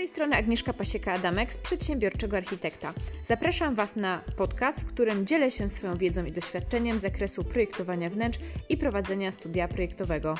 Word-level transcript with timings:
tej 0.00 0.08
strony 0.08 0.36
Agnieszka 0.36 0.72
Pasieka-Adamek 0.72 1.52
z 1.52 1.58
Przedsiębiorczego 1.58 2.36
Architekta. 2.36 2.92
Zapraszam 3.24 3.74
Was 3.74 3.96
na 3.96 4.20
podcast, 4.36 4.80
w 4.80 4.86
którym 4.86 5.26
dzielę 5.26 5.50
się 5.50 5.68
swoją 5.68 5.96
wiedzą 5.96 6.24
i 6.24 6.32
doświadczeniem 6.32 6.98
z 6.98 7.02
zakresu 7.02 7.44
projektowania 7.44 8.10
wnętrz 8.10 8.38
i 8.68 8.76
prowadzenia 8.76 9.32
studia 9.32 9.68
projektowego. 9.68 10.34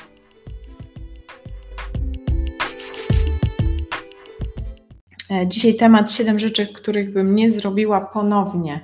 E, 5.31 5.47
dzisiaj 5.47 5.75
temat 5.75 6.11
7 6.11 6.39
rzeczy, 6.39 6.67
których 6.67 7.13
bym 7.13 7.35
nie 7.35 7.51
zrobiła 7.51 8.01
ponownie, 8.01 8.81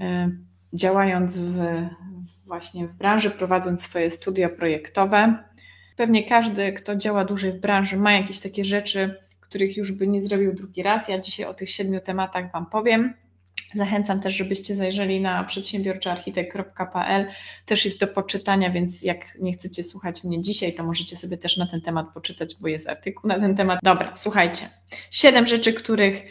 e, 0.00 0.30
działając 0.72 1.38
w, 1.38 1.58
właśnie 2.46 2.86
w 2.86 2.92
branży, 2.92 3.30
prowadząc 3.30 3.82
swoje 3.82 4.10
studia 4.10 4.48
projektowe. 4.48 5.44
Pewnie 5.96 6.24
każdy, 6.24 6.72
kto 6.72 6.96
działa 6.96 7.24
dłużej 7.24 7.52
w 7.52 7.60
branży, 7.60 7.96
ma 7.96 8.12
jakieś 8.12 8.40
takie 8.40 8.64
rzeczy, 8.64 9.24
których 9.48 9.76
już 9.76 9.92
by 9.92 10.06
nie 10.06 10.22
zrobił 10.22 10.54
drugi 10.54 10.82
raz. 10.82 11.08
Ja 11.08 11.18
dzisiaj 11.18 11.46
o 11.46 11.54
tych 11.54 11.70
siedmiu 11.70 12.00
tematach 12.00 12.52
Wam 12.52 12.66
powiem. 12.66 13.14
Zachęcam 13.74 14.20
też, 14.20 14.34
żebyście 14.34 14.76
zajrzeli 14.76 15.20
na 15.20 15.44
przedsiębiorczoarchitekt.pl. 15.44 17.26
Też 17.66 17.84
jest 17.84 18.00
do 18.00 18.06
poczytania, 18.06 18.70
więc 18.70 19.02
jak 19.02 19.38
nie 19.40 19.52
chcecie 19.52 19.82
słuchać 19.82 20.24
mnie 20.24 20.42
dzisiaj, 20.42 20.72
to 20.72 20.84
możecie 20.84 21.16
sobie 21.16 21.36
też 21.36 21.56
na 21.56 21.66
ten 21.66 21.80
temat 21.80 22.06
poczytać, 22.14 22.54
bo 22.60 22.68
jest 22.68 22.88
artykuł 22.88 23.28
na 23.28 23.40
ten 23.40 23.56
temat. 23.56 23.80
Dobra, 23.82 24.12
słuchajcie. 24.16 24.68
Siedem 25.10 25.46
rzeczy, 25.46 25.72
których 25.72 26.22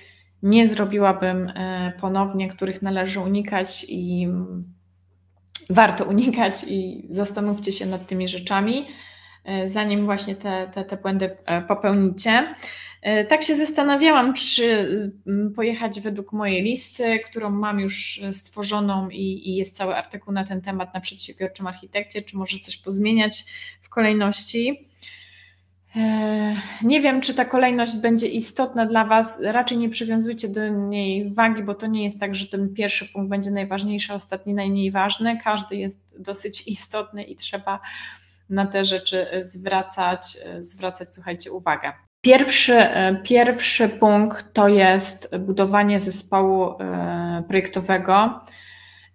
nie 0.44 0.68
zrobiłabym 0.68 1.52
e, 1.56 1.94
ponownie, 2.02 2.50
których 2.50 2.82
należy 2.82 3.20
unikać 3.20 3.86
i 3.90 4.28
warto 5.70 6.06
unikać 6.06 6.66
i 6.68 7.08
zastanówcie 7.10 7.72
się 7.72 7.86
nad 7.86 8.08
tymi 8.08 8.28
rzeczami, 8.28 8.88
e, 9.44 9.70
zanim 9.70 10.06
właśnie 10.06 10.36
te, 10.36 10.68
te, 10.74 10.84
te 10.86 10.98
błędy 10.98 11.38
e, 11.46 11.62
popełnicie. 11.62 12.56
E, 13.04 13.26
tak 13.26 13.44
się 13.44 13.56
zastanawiałam, 13.56 14.34
czy 14.34 14.88
mm, 15.28 15.54
pojechać 15.54 16.02
według 16.02 16.34
mojej 16.34 16.64
listy, 16.64 17.20
którą 17.20 17.50
mam 17.50 17.80
już 17.80 18.22
stworzoną 18.34 19.10
i, 19.10 19.50
i, 19.50 19.56
jest 19.56 19.78
cały 19.78 19.96
artykuł 19.96 20.34
na 20.34 20.44
ten 20.44 20.62
temat 20.62 20.94
na 20.94 21.02
przedsiębiorczym 21.02 21.68
architekcie, 21.68 22.22
czy 22.22 22.38
może 22.38 22.60
coś 22.60 22.78
pozmieniać 22.78 23.46
w 23.82 23.90
kolejności. 23.90 24.88
E, 25.96 26.56
nie 26.84 27.02
wiem, 27.02 27.22
czy 27.22 27.34
ta 27.34 27.46
kolejność 27.46 27.96
będzie 27.98 28.28
istotna 28.28 28.86
dla 28.86 29.06
Was. 29.06 29.42
Raczej 29.42 29.78
nie 29.78 29.90
przywiązujcie 29.90 30.48
do 30.48 30.70
niej 30.70 31.34
wagi, 31.34 31.64
bo 31.64 31.76
to 31.76 31.88
nie 31.88 32.04
jest 32.04 32.20
tak, 32.20 32.36
że 32.36 32.48
ten 32.48 32.74
pierwszy 32.74 33.06
punkt 33.14 33.30
będzie 33.30 33.52
najważniejszy, 33.52 34.14
a 34.14 34.16
ostatni 34.16 34.54
najmniej 34.54 34.92
ważny. 34.92 35.40
Każdy 35.44 35.76
jest 35.76 36.22
dosyć 36.22 36.68
istotny 36.68 37.24
i 37.24 37.36
trzeba 37.36 37.80
na 38.50 38.66
te 38.66 38.86
rzeczy 38.86 39.28
zwracać, 39.42 40.38
zwracać 40.60 41.16
słuchajcie, 41.16 41.52
uwagę. 41.52 41.94
Pierwszy, 42.24 42.74
e, 42.74 43.16
pierwszy 43.16 43.90
punkt 43.90 44.54
to 44.54 44.68
jest 44.68 45.38
budowanie 45.38 46.00
zespołu 46.00 46.76
e, 46.80 47.44
projektowego 47.48 48.42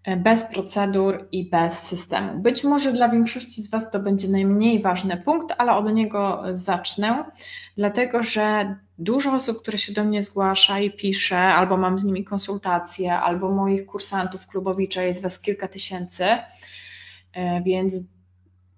e, 0.04 0.16
bez 0.16 0.44
procedur 0.44 1.28
i 1.32 1.50
bez 1.50 1.78
systemu. 1.78 2.38
Być 2.38 2.64
może 2.64 2.92
dla 2.92 3.08
większości 3.08 3.62
z 3.62 3.70
Was 3.70 3.90
to 3.90 4.00
będzie 4.00 4.28
najmniej 4.28 4.82
ważny 4.82 5.16
punkt, 5.16 5.54
ale 5.58 5.72
od 5.72 5.92
niego 5.92 6.42
zacznę, 6.52 7.24
dlatego 7.76 8.22
że 8.22 8.76
dużo 8.98 9.32
osób, 9.32 9.62
które 9.62 9.78
się 9.78 9.92
do 9.92 10.04
mnie 10.04 10.22
zgłasza 10.22 10.78
i 10.78 10.90
pisze, 10.90 11.38
albo 11.38 11.76
mam 11.76 11.98
z 11.98 12.04
nimi 12.04 12.24
konsultacje, 12.24 13.12
albo 13.14 13.50
moich 13.50 13.86
kursantów 13.86 14.46
klubowicza 14.46 15.02
jest 15.02 15.22
Was 15.22 15.40
kilka 15.40 15.68
tysięcy, 15.68 16.24
więc 17.64 17.94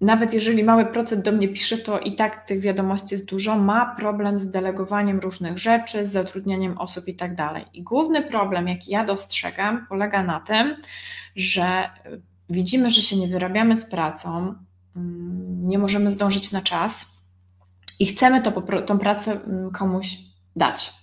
nawet 0.01 0.33
jeżeli 0.33 0.63
mały 0.63 0.85
procent 0.85 1.25
do 1.25 1.31
mnie 1.31 1.47
pisze, 1.47 1.77
to 1.77 1.99
i 1.99 2.15
tak 2.15 2.45
tych 2.45 2.59
wiadomości 2.59 3.07
jest 3.11 3.25
dużo, 3.25 3.55
ma 3.59 3.95
problem 3.95 4.39
z 4.39 4.51
delegowaniem 4.51 5.19
różnych 5.19 5.57
rzeczy, 5.57 6.05
z 6.05 6.11
zatrudnianiem 6.11 6.77
osób 6.77 7.07
i 7.07 7.15
tak 7.15 7.35
dalej. 7.35 7.65
I 7.73 7.83
główny 7.83 8.23
problem, 8.23 8.67
jaki 8.67 8.91
ja 8.91 9.05
dostrzegam, 9.05 9.85
polega 9.89 10.23
na 10.23 10.39
tym, 10.39 10.75
że 11.35 11.89
widzimy, 12.49 12.89
że 12.89 13.01
się 13.01 13.17
nie 13.17 13.27
wyrabiamy 13.27 13.75
z 13.75 13.85
pracą, 13.85 14.55
mm, 14.95 15.69
nie 15.69 15.77
możemy 15.77 16.11
zdążyć 16.11 16.51
na 16.51 16.61
czas 16.61 17.21
i 17.99 18.05
chcemy 18.05 18.41
to, 18.41 18.61
tą 18.61 18.99
pracę 18.99 19.31
mm, 19.31 19.71
komuś 19.71 20.17
dać 20.55 21.00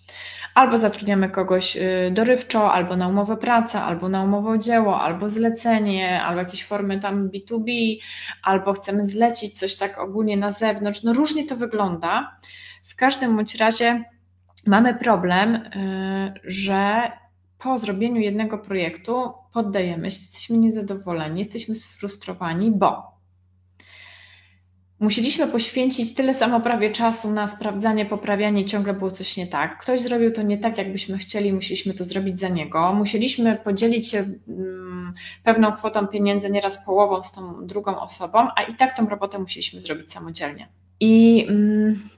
albo 0.58 0.78
zatrudniamy 0.78 1.28
kogoś 1.28 1.76
y, 1.76 2.10
dorywczo, 2.12 2.72
albo 2.72 2.96
na 2.96 3.08
umowę 3.08 3.36
pracy, 3.36 3.78
albo 3.78 4.08
na 4.08 4.22
umowę 4.22 4.50
o 4.50 4.58
dzieło, 4.58 5.00
albo 5.00 5.30
zlecenie, 5.30 6.22
albo 6.22 6.40
jakieś 6.40 6.64
formy 6.64 7.00
tam 7.00 7.30
B2B, 7.30 7.98
albo 8.42 8.72
chcemy 8.72 9.04
zlecić 9.04 9.58
coś 9.58 9.76
tak 9.76 9.98
ogólnie 9.98 10.36
na 10.36 10.52
zewnątrz. 10.52 11.02
No 11.02 11.12
różnie 11.12 11.46
to 11.46 11.56
wygląda. 11.56 12.36
W 12.84 12.96
każdym 12.96 13.36
bądź 13.36 13.54
razie 13.54 14.04
mamy 14.66 14.94
problem, 14.94 15.54
y, 15.54 15.60
że 16.44 17.12
po 17.58 17.78
zrobieniu 17.78 18.20
jednego 18.20 18.58
projektu 18.58 19.32
poddajemy 19.52 20.10
się, 20.10 20.20
jesteśmy 20.20 20.58
niezadowoleni, 20.58 21.38
jesteśmy 21.38 21.76
sfrustrowani, 21.76 22.70
bo 22.70 23.17
Musieliśmy 25.00 25.46
poświęcić 25.46 26.14
tyle 26.14 26.34
samo 26.34 26.60
prawie 26.60 26.90
czasu 26.90 27.30
na 27.30 27.46
sprawdzanie, 27.46 28.06
poprawianie, 28.06 28.64
ciągle 28.64 28.94
było 28.94 29.10
coś 29.10 29.36
nie 29.36 29.46
tak. 29.46 29.78
Ktoś 29.78 30.02
zrobił 30.02 30.32
to 30.32 30.42
nie 30.42 30.58
tak, 30.58 30.78
jakbyśmy 30.78 31.18
chcieli, 31.18 31.52
musieliśmy 31.52 31.94
to 31.94 32.04
zrobić 32.04 32.40
za 32.40 32.48
niego. 32.48 32.92
Musieliśmy 32.92 33.56
podzielić 33.56 34.08
się 34.08 34.18
mm, 34.18 35.14
pewną 35.44 35.72
kwotą 35.72 36.06
pieniędzy, 36.06 36.50
nieraz 36.50 36.86
połową 36.86 37.24
z 37.24 37.32
tą 37.32 37.66
drugą 37.66 38.00
osobą, 38.00 38.38
a 38.56 38.62
i 38.62 38.76
tak 38.76 38.96
tą 38.96 39.08
robotę 39.08 39.38
musieliśmy 39.38 39.80
zrobić 39.80 40.12
samodzielnie. 40.12 40.68
I 41.00 41.46
mm, 41.48 42.08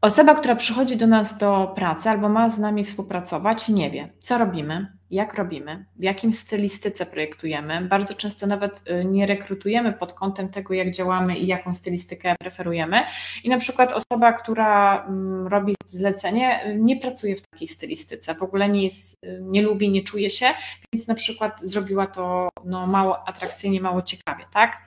osoba, 0.00 0.34
która 0.34 0.56
przychodzi 0.56 0.96
do 0.96 1.06
nas 1.06 1.38
do 1.38 1.72
pracy 1.74 2.10
albo 2.10 2.28
ma 2.28 2.50
z 2.50 2.58
nami 2.58 2.84
współpracować, 2.84 3.68
nie 3.68 3.90
wie, 3.90 4.12
co 4.18 4.38
robimy, 4.38 4.95
jak 5.10 5.34
robimy, 5.34 5.84
w 5.96 6.02
jakim 6.02 6.32
stylistyce 6.32 7.06
projektujemy. 7.06 7.80
Bardzo 7.80 8.14
często 8.14 8.46
nawet 8.46 8.90
y, 8.90 9.04
nie 9.04 9.26
rekrutujemy 9.26 9.92
pod 9.92 10.12
kątem 10.12 10.48
tego, 10.48 10.74
jak 10.74 10.90
działamy 10.90 11.36
i 11.36 11.46
jaką 11.46 11.74
stylistykę 11.74 12.34
preferujemy. 12.40 13.02
I 13.44 13.48
na 13.48 13.58
przykład 13.58 13.92
osoba, 13.92 14.32
która 14.32 15.04
mm, 15.04 15.46
robi 15.46 15.74
zlecenie, 15.86 16.66
y, 16.66 16.74
nie 16.74 16.96
pracuje 16.96 17.36
w 17.36 17.42
takiej 17.50 17.68
stylistyce, 17.68 18.34
w 18.34 18.42
ogóle 18.42 18.68
nie, 18.68 18.84
jest, 18.84 19.14
y, 19.24 19.38
nie 19.42 19.62
lubi, 19.62 19.90
nie 19.90 20.02
czuje 20.02 20.30
się, 20.30 20.46
więc 20.92 21.08
na 21.08 21.14
przykład 21.14 21.60
zrobiła 21.62 22.06
to 22.06 22.48
no, 22.64 22.86
mało 22.86 23.28
atrakcyjnie, 23.28 23.80
mało 23.80 24.02
ciekawie, 24.02 24.44
tak? 24.52 24.82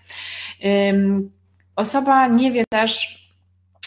Osoba 1.75 2.27
nie 2.27 2.51
wie 2.51 2.63
też, 2.69 3.18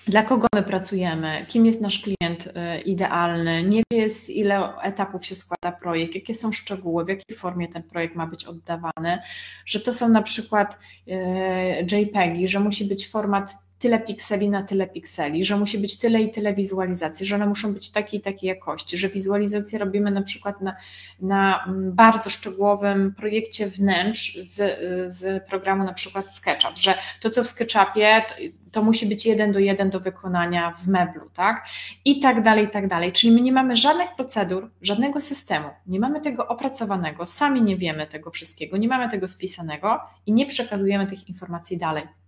dla 0.07 0.23
kogo 0.23 0.47
my 0.55 0.63
pracujemy, 0.63 1.47
kim 1.49 1.67
jest 1.67 1.81
nasz 1.81 2.03
klient 2.03 2.47
y, 2.47 2.81
idealny, 2.81 3.63
nie 3.63 3.83
wie 3.91 4.11
z 4.11 4.31
ile 4.31 4.77
etapów 4.83 5.27
się 5.27 5.35
składa 5.35 5.79
projekt, 5.79 6.15
jakie 6.15 6.35
są 6.35 6.53
szczegóły, 6.53 7.05
w 7.05 7.09
jakiej 7.09 7.37
formie 7.37 7.69
ten 7.69 7.83
projekt 7.83 8.17
ma 8.17 8.27
być 8.27 8.45
oddawany, 8.45 9.19
że 9.67 9.81
to 9.81 9.93
są 9.93 10.09
na 10.09 10.23
przykład 10.23 10.79
y, 11.09 11.97
JPEGi, 11.97 12.49
że 12.49 12.61
musi 12.61 12.85
być 12.85 13.09
format 13.09 13.55
tyle 13.83 14.01
pikseli 14.01 14.49
na 14.49 14.63
tyle 14.63 14.87
pikseli, 14.87 15.45
że 15.45 15.57
musi 15.57 15.79
być 15.79 15.99
tyle 15.99 16.23
i 16.23 16.31
tyle 16.31 16.55
wizualizacji, 16.55 17.27
że 17.27 17.35
one 17.35 17.47
muszą 17.47 17.75
być 17.75 17.91
takiej 17.91 18.21
i 18.21 18.23
takiej 18.23 18.49
jakości, 18.49 18.99
że 18.99 19.09
wizualizację 19.09 19.79
robimy 19.79 20.11
na 20.11 20.23
przykład 20.23 20.61
na, 20.61 20.77
na 21.21 21.65
mm, 21.67 21.93
bardzo 21.93 22.31
szczegółowym 22.31 23.15
projekcie 23.15 23.67
wnętrz 23.67 24.39
z, 24.39 24.79
z 25.13 25.45
programu 25.49 25.85
na 25.85 25.93
przykład 25.93 26.31
SketchUp, 26.31 26.77
że 26.77 26.95
to 27.21 27.31
co 27.31 27.45
w 27.45 27.47
SketchUpie 27.47 28.23
to, 28.29 28.35
to 28.71 28.83
musi 28.83 29.07
być 29.07 29.27
jeden 29.27 29.53
do 29.53 29.59
jeden 29.59 29.91
do 29.91 30.01
wykonania 30.01 30.71
w 30.71 30.89
meblu, 30.89 31.31
tak? 31.35 31.67
I 32.05 32.21
tak 32.21 32.43
dalej, 32.43 32.65
i 32.65 32.71
tak 32.71 32.89
dalej. 32.89 33.13
Czyli 33.13 33.33
my 33.33 33.41
nie 33.41 33.53
mamy 33.53 33.77
żadnych 33.77 34.15
procedur, 34.17 34.71
żadnego 34.83 35.21
systemu, 35.21 35.69
nie 35.87 36.01
mamy 36.01 36.21
tego 36.21 36.49
opracowanego, 36.49 37.27
sami 37.27 37.63
nie 37.63 37.77
wiemy 37.77 38.07
tego 38.07 38.31
wszystkiego, 38.31 38.77
nie 38.77 38.89
mamy 38.89 39.11
tego 39.11 39.29
spisanego 39.29 40.01
i 40.27 40.33
nie 40.33 40.47
przekazujemy 40.47 41.07
tych 41.07 41.29
informacji 41.29 41.79
dalej. 41.79 42.22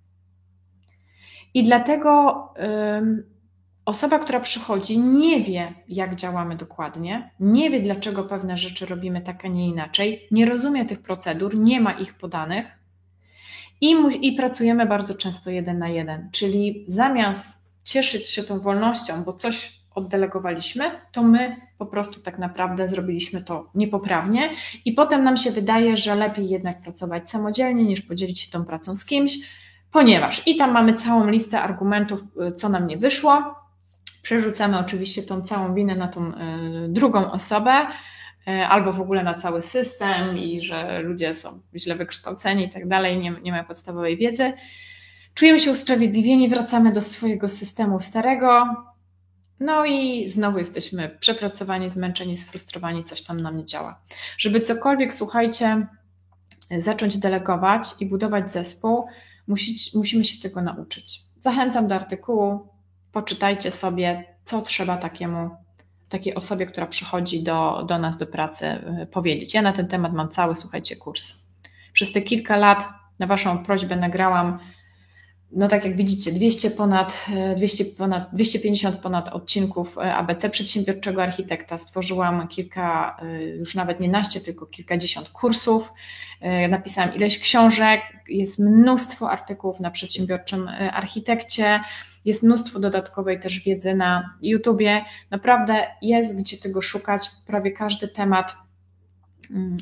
I 1.54 1.62
dlatego 1.62 2.42
osoba, 3.84 4.18
która 4.18 4.40
przychodzi, 4.40 4.98
nie 4.98 5.40
wie, 5.40 5.74
jak 5.88 6.16
działamy 6.16 6.56
dokładnie, 6.56 7.30
nie 7.40 7.70
wie, 7.70 7.80
dlaczego 7.80 8.22
pewne 8.22 8.58
rzeczy 8.58 8.86
robimy 8.86 9.20
tak, 9.20 9.44
a 9.44 9.48
nie 9.48 9.68
inaczej, 9.68 10.28
nie 10.30 10.46
rozumie 10.46 10.84
tych 10.84 11.02
procedur, 11.02 11.58
nie 11.58 11.80
ma 11.80 11.92
ich 11.92 12.14
podanych 12.14 12.66
i, 13.80 13.96
i 14.20 14.32
pracujemy 14.32 14.86
bardzo 14.86 15.14
często 15.14 15.50
jeden 15.50 15.78
na 15.78 15.88
jeden. 15.88 16.28
Czyli 16.32 16.84
zamiast 16.88 17.74
cieszyć 17.84 18.30
się 18.30 18.42
tą 18.42 18.60
wolnością, 18.60 19.22
bo 19.24 19.32
coś 19.32 19.78
oddelegowaliśmy, 19.94 20.90
to 21.12 21.22
my 21.22 21.56
po 21.78 21.86
prostu 21.86 22.20
tak 22.20 22.38
naprawdę 22.38 22.88
zrobiliśmy 22.88 23.44
to 23.44 23.70
niepoprawnie 23.74 24.50
i 24.84 24.92
potem 24.92 25.24
nam 25.24 25.36
się 25.36 25.50
wydaje, 25.50 25.96
że 25.96 26.14
lepiej 26.14 26.48
jednak 26.48 26.82
pracować 26.82 27.30
samodzielnie 27.30 27.84
niż 27.84 28.02
podzielić 28.02 28.40
się 28.40 28.50
tą 28.50 28.64
pracą 28.64 28.96
z 28.96 29.04
kimś 29.04 29.38
ponieważ 29.94 30.46
i 30.46 30.56
tam 30.56 30.72
mamy 30.72 30.94
całą 30.94 31.30
listę 31.30 31.60
argumentów, 31.60 32.20
y, 32.48 32.52
co 32.52 32.68
nam 32.68 32.86
nie 32.86 32.96
wyszło. 32.96 33.54
Przerzucamy 34.22 34.78
oczywiście 34.78 35.22
tą 35.22 35.42
całą 35.42 35.74
winę 35.74 35.96
na 35.96 36.08
tą 36.08 36.28
y, 36.28 36.32
drugą 36.88 37.32
osobę, 37.32 37.86
y, 38.48 38.66
albo 38.66 38.92
w 38.92 39.00
ogóle 39.00 39.22
na 39.22 39.34
cały 39.34 39.62
system 39.62 40.38
i 40.38 40.60
że 40.60 41.00
ludzie 41.02 41.34
są 41.34 41.60
źle 41.76 41.94
wykształceni 41.94 42.64
i 42.64 42.70
tak 42.70 42.88
dalej, 42.88 43.18
nie, 43.18 43.30
nie 43.42 43.52
mają 43.52 43.64
podstawowej 43.64 44.16
wiedzy. 44.16 44.52
Czujemy 45.34 45.60
się 45.60 45.70
usprawiedliwieni, 45.70 46.48
wracamy 46.48 46.92
do 46.92 47.00
swojego 47.00 47.48
systemu 47.48 48.00
starego, 48.00 48.76
No 49.60 49.84
i 49.86 50.28
znowu 50.28 50.58
jesteśmy 50.58 51.16
przepracowani, 51.20 51.90
zmęczeni, 51.90 52.36
sfrustrowani, 52.36 53.04
coś 53.04 53.22
tam 53.22 53.40
nam 53.40 53.56
nie 53.56 53.64
działa. 53.64 54.00
Żeby 54.38 54.60
cokolwiek, 54.60 55.14
słuchajcie, 55.14 55.86
zacząć 56.78 57.18
delegować 57.18 57.88
i 58.00 58.06
budować 58.06 58.52
zespół, 58.52 59.06
musi, 59.48 59.98
musimy 59.98 60.24
się 60.24 60.42
tego 60.42 60.62
nauczyć. 60.62 61.20
Zachęcam 61.40 61.88
do 61.88 61.94
artykułu, 61.94 62.68
poczytajcie 63.12 63.70
sobie, 63.70 64.24
co 64.44 64.62
trzeba 64.62 64.96
takiemu, 64.96 65.50
takiej 66.08 66.34
osobie, 66.34 66.66
która 66.66 66.86
przychodzi 66.86 67.42
do, 67.42 67.84
do 67.88 67.98
nas 67.98 68.18
do 68.18 68.26
pracy, 68.26 68.66
y, 69.02 69.06
powiedzieć. 69.06 69.54
Ja 69.54 69.62
na 69.62 69.72
ten 69.72 69.88
temat 69.88 70.12
mam 70.12 70.28
cały, 70.28 70.54
słuchajcie, 70.54 70.96
kurs. 70.96 71.34
Przez 71.92 72.12
te 72.12 72.22
kilka 72.22 72.56
lat 72.56 72.88
na 73.18 73.26
Waszą 73.26 73.64
prośbę 73.64 73.96
nagrałam 73.96 74.58
no 75.52 75.68
tak 75.68 75.84
jak 75.84 75.96
widzicie, 75.96 76.32
200 76.32 76.70
ponad, 76.70 77.26
200 77.56 77.84
ponad, 77.84 78.28
250 78.32 78.96
ponad 78.96 79.28
odcinków 79.28 79.98
e, 79.98 80.14
ABC 80.14 80.50
Przedsiębiorczego 80.50 81.22
Architekta. 81.22 81.78
Stworzyłam 81.78 82.48
kilka, 82.48 83.16
e, 83.22 83.42
już 83.42 83.74
nawet 83.74 84.00
nie 84.00 84.08
naście, 84.08 84.40
tylko 84.40 84.66
kilkadziesiąt 84.66 85.28
kursów. 85.28 85.92
E, 86.40 86.68
napisałam 86.68 87.14
ileś 87.14 87.38
książek, 87.38 88.00
jest 88.28 88.58
mnóstwo 88.58 89.30
artykułów 89.30 89.80
na 89.80 89.90
Przedsiębiorczym 89.90 90.68
Architekcie. 90.92 91.80
Jest 92.24 92.42
mnóstwo 92.42 92.80
dodatkowej 92.80 93.40
też 93.40 93.60
wiedzy 93.60 93.94
na 93.94 94.34
YouTubie. 94.42 95.04
Naprawdę 95.30 95.86
jest 96.02 96.38
gdzie 96.38 96.56
tego 96.56 96.82
szukać. 96.82 97.30
Prawie 97.46 97.72
każdy 97.72 98.08
temat 98.08 98.63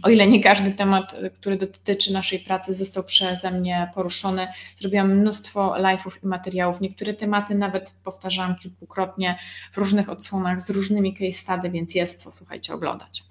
o 0.03 0.11
ile 0.11 0.27
nie 0.27 0.43
każdy 0.43 0.71
temat, 0.73 1.15
y, 1.15 1.31
który 1.31 1.57
dotyczy 1.57 2.13
naszej 2.13 2.39
pracy, 2.39 2.75
został 2.75 3.05
przeze 3.05 3.51
mnie 3.51 3.91
poruszony, 3.95 4.49
zrobiłam 4.79 5.19
mnóstwo 5.19 5.75
live'ów 5.79 6.11
i 6.23 6.27
materiałów. 6.27 6.81
Niektóre 6.81 7.15
tematy 7.15 7.55
nawet 7.55 7.95
powtarzałam 8.05 8.57
kilkukrotnie 8.57 9.39
w 9.73 9.77
różnych 9.77 10.09
odsłonach 10.09 10.63
z 10.63 10.71
różnymi 10.71 11.15
case 11.15 11.33
study, 11.33 11.71
więc 11.71 11.95
jest 11.95 12.23
co, 12.23 12.33
słuchajcie, 12.33 12.75
oglądać. 12.75 13.25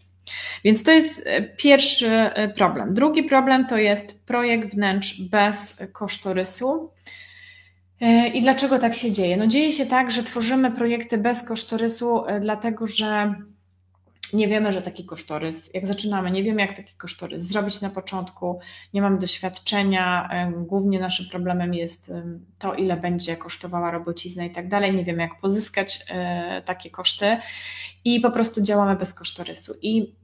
Więc 0.64 0.84
to 0.84 0.92
jest 0.92 1.28
y, 1.28 1.54
pierwszy 1.58 2.08
y, 2.08 2.54
problem. 2.56 2.94
Drugi 2.94 3.24
problem 3.24 3.68
to 3.68 3.78
jest 3.78 4.26
projekt 4.26 4.74
wnętrz 4.74 5.22
bez 5.22 5.78
kosztorysu. 5.94 6.92
I 8.34 8.42
dlaczego 8.42 8.80
tak 8.80 8.96
się 8.96 9.12
dzieje? 9.12 9.38
No 9.38 9.48
dzieje 9.48 9.72
się 9.72 9.86
tak, 9.86 10.12
że 10.12 10.24
tworzymy 10.24 10.72
projekty 10.72 11.18
bez 11.18 11.48
kosztorysu, 11.48 12.24
dlatego 12.42 12.88
że 12.88 13.36
nie 14.34 14.48
wiemy, 14.48 14.72
że 14.72 14.82
taki 14.82 15.06
kosztorys, 15.06 15.74
jak 15.74 15.88
zaczynamy, 15.88 16.32
nie 16.32 16.44
wiemy, 16.44 16.62
jak 16.62 16.76
taki 16.76 16.96
kosztorys 16.96 17.44
zrobić 17.44 17.82
na 17.82 17.90
początku, 17.90 18.60
nie 18.94 19.02
mamy 19.02 19.18
doświadczenia, 19.18 20.30
głównie 20.58 21.00
naszym 21.00 21.26
problemem 21.30 21.74
jest 21.74 22.12
to, 22.60 22.74
ile 22.74 22.98
będzie 22.98 23.36
kosztowała 23.36 23.92
robocizna 23.92 24.46
i 24.46 24.52
tak 24.52 24.68
dalej, 24.68 24.94
nie 24.94 25.06
wiemy, 25.06 25.22
jak 25.22 25.40
pozyskać 25.40 26.06
e, 26.10 26.62
takie 26.66 26.90
koszty 26.90 27.38
i 28.06 28.20
po 28.20 28.32
prostu 28.32 28.62
działamy 28.62 28.96
bez 28.96 29.14
kosztorysu. 29.14 29.74
I 29.82 30.16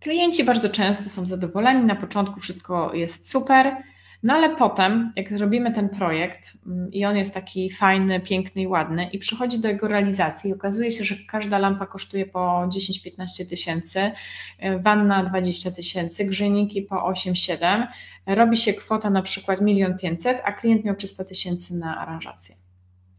klienci 0.00 0.44
bardzo 0.44 0.68
często 0.68 1.10
są 1.10 1.26
zadowoleni, 1.26 1.84
na 1.84 1.96
początku 1.96 2.40
wszystko 2.40 2.94
jest 2.94 3.30
super, 3.30 3.76
no 4.22 4.34
ale 4.34 4.56
potem, 4.56 5.12
jak 5.16 5.30
robimy 5.30 5.72
ten 5.72 5.88
projekt 5.88 6.52
mm, 6.66 6.92
i 6.92 7.04
on 7.04 7.16
jest 7.16 7.34
taki 7.34 7.70
fajny, 7.70 8.20
piękny 8.20 8.62
i 8.62 8.66
ładny, 8.66 9.10
i 9.12 9.18
przychodzi 9.18 9.60
do 9.60 9.68
jego 9.68 9.88
realizacji, 9.88 10.50
i 10.50 10.54
okazuje 10.54 10.92
się, 10.92 11.04
że 11.04 11.14
każda 11.28 11.58
lampa 11.58 11.86
kosztuje 11.86 12.26
po 12.26 12.68
10-15 12.68 13.48
tysięcy, 13.48 14.00
y, 14.00 14.78
wanna 14.78 15.24
20 15.24 15.70
tysięcy, 15.70 16.24
grzejniki 16.24 16.82
po 16.82 16.96
8-7, 16.96 17.86
robi 18.26 18.56
się 18.56 18.72
kwota 18.72 19.10
na 19.10 19.22
przykład 19.22 19.60
1 19.66 19.98
500, 19.98 20.40
a 20.44 20.52
klient 20.52 20.84
miał 20.84 20.94
300 20.94 21.24
tysięcy 21.24 21.74
na 21.74 21.98
aranżację. 21.98 22.54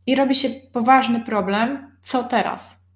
I 0.06 0.16
robi 0.16 0.36
się 0.36 0.50
poważny 0.50 1.19
problem, 1.19 1.92
co 2.01 2.24
teraz? 2.24 2.90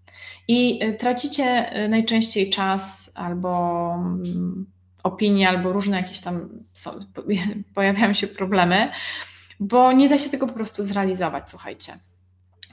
I 0.48 0.84
y, 0.84 0.94
tracicie 0.94 1.78
y, 1.86 1.90
najczęściej 1.90 2.50
czas 2.50 3.12
albo 3.16 3.94
mm, 3.96 4.73
opinie 5.04 5.50
albo 5.50 5.74
różne 5.74 5.98
jakieś 5.98 6.20
tam 6.20 6.50
są, 6.74 6.92
pojawiają 7.76 8.14
się 8.14 8.28
problemy, 8.28 8.92
bo 9.60 9.92
nie 9.92 10.10
da 10.10 10.18
się 10.18 10.30
tego 10.30 10.48
po 10.48 10.54
prostu 10.54 10.84
zrealizować, 10.84 11.50
słuchajcie. 11.50 11.94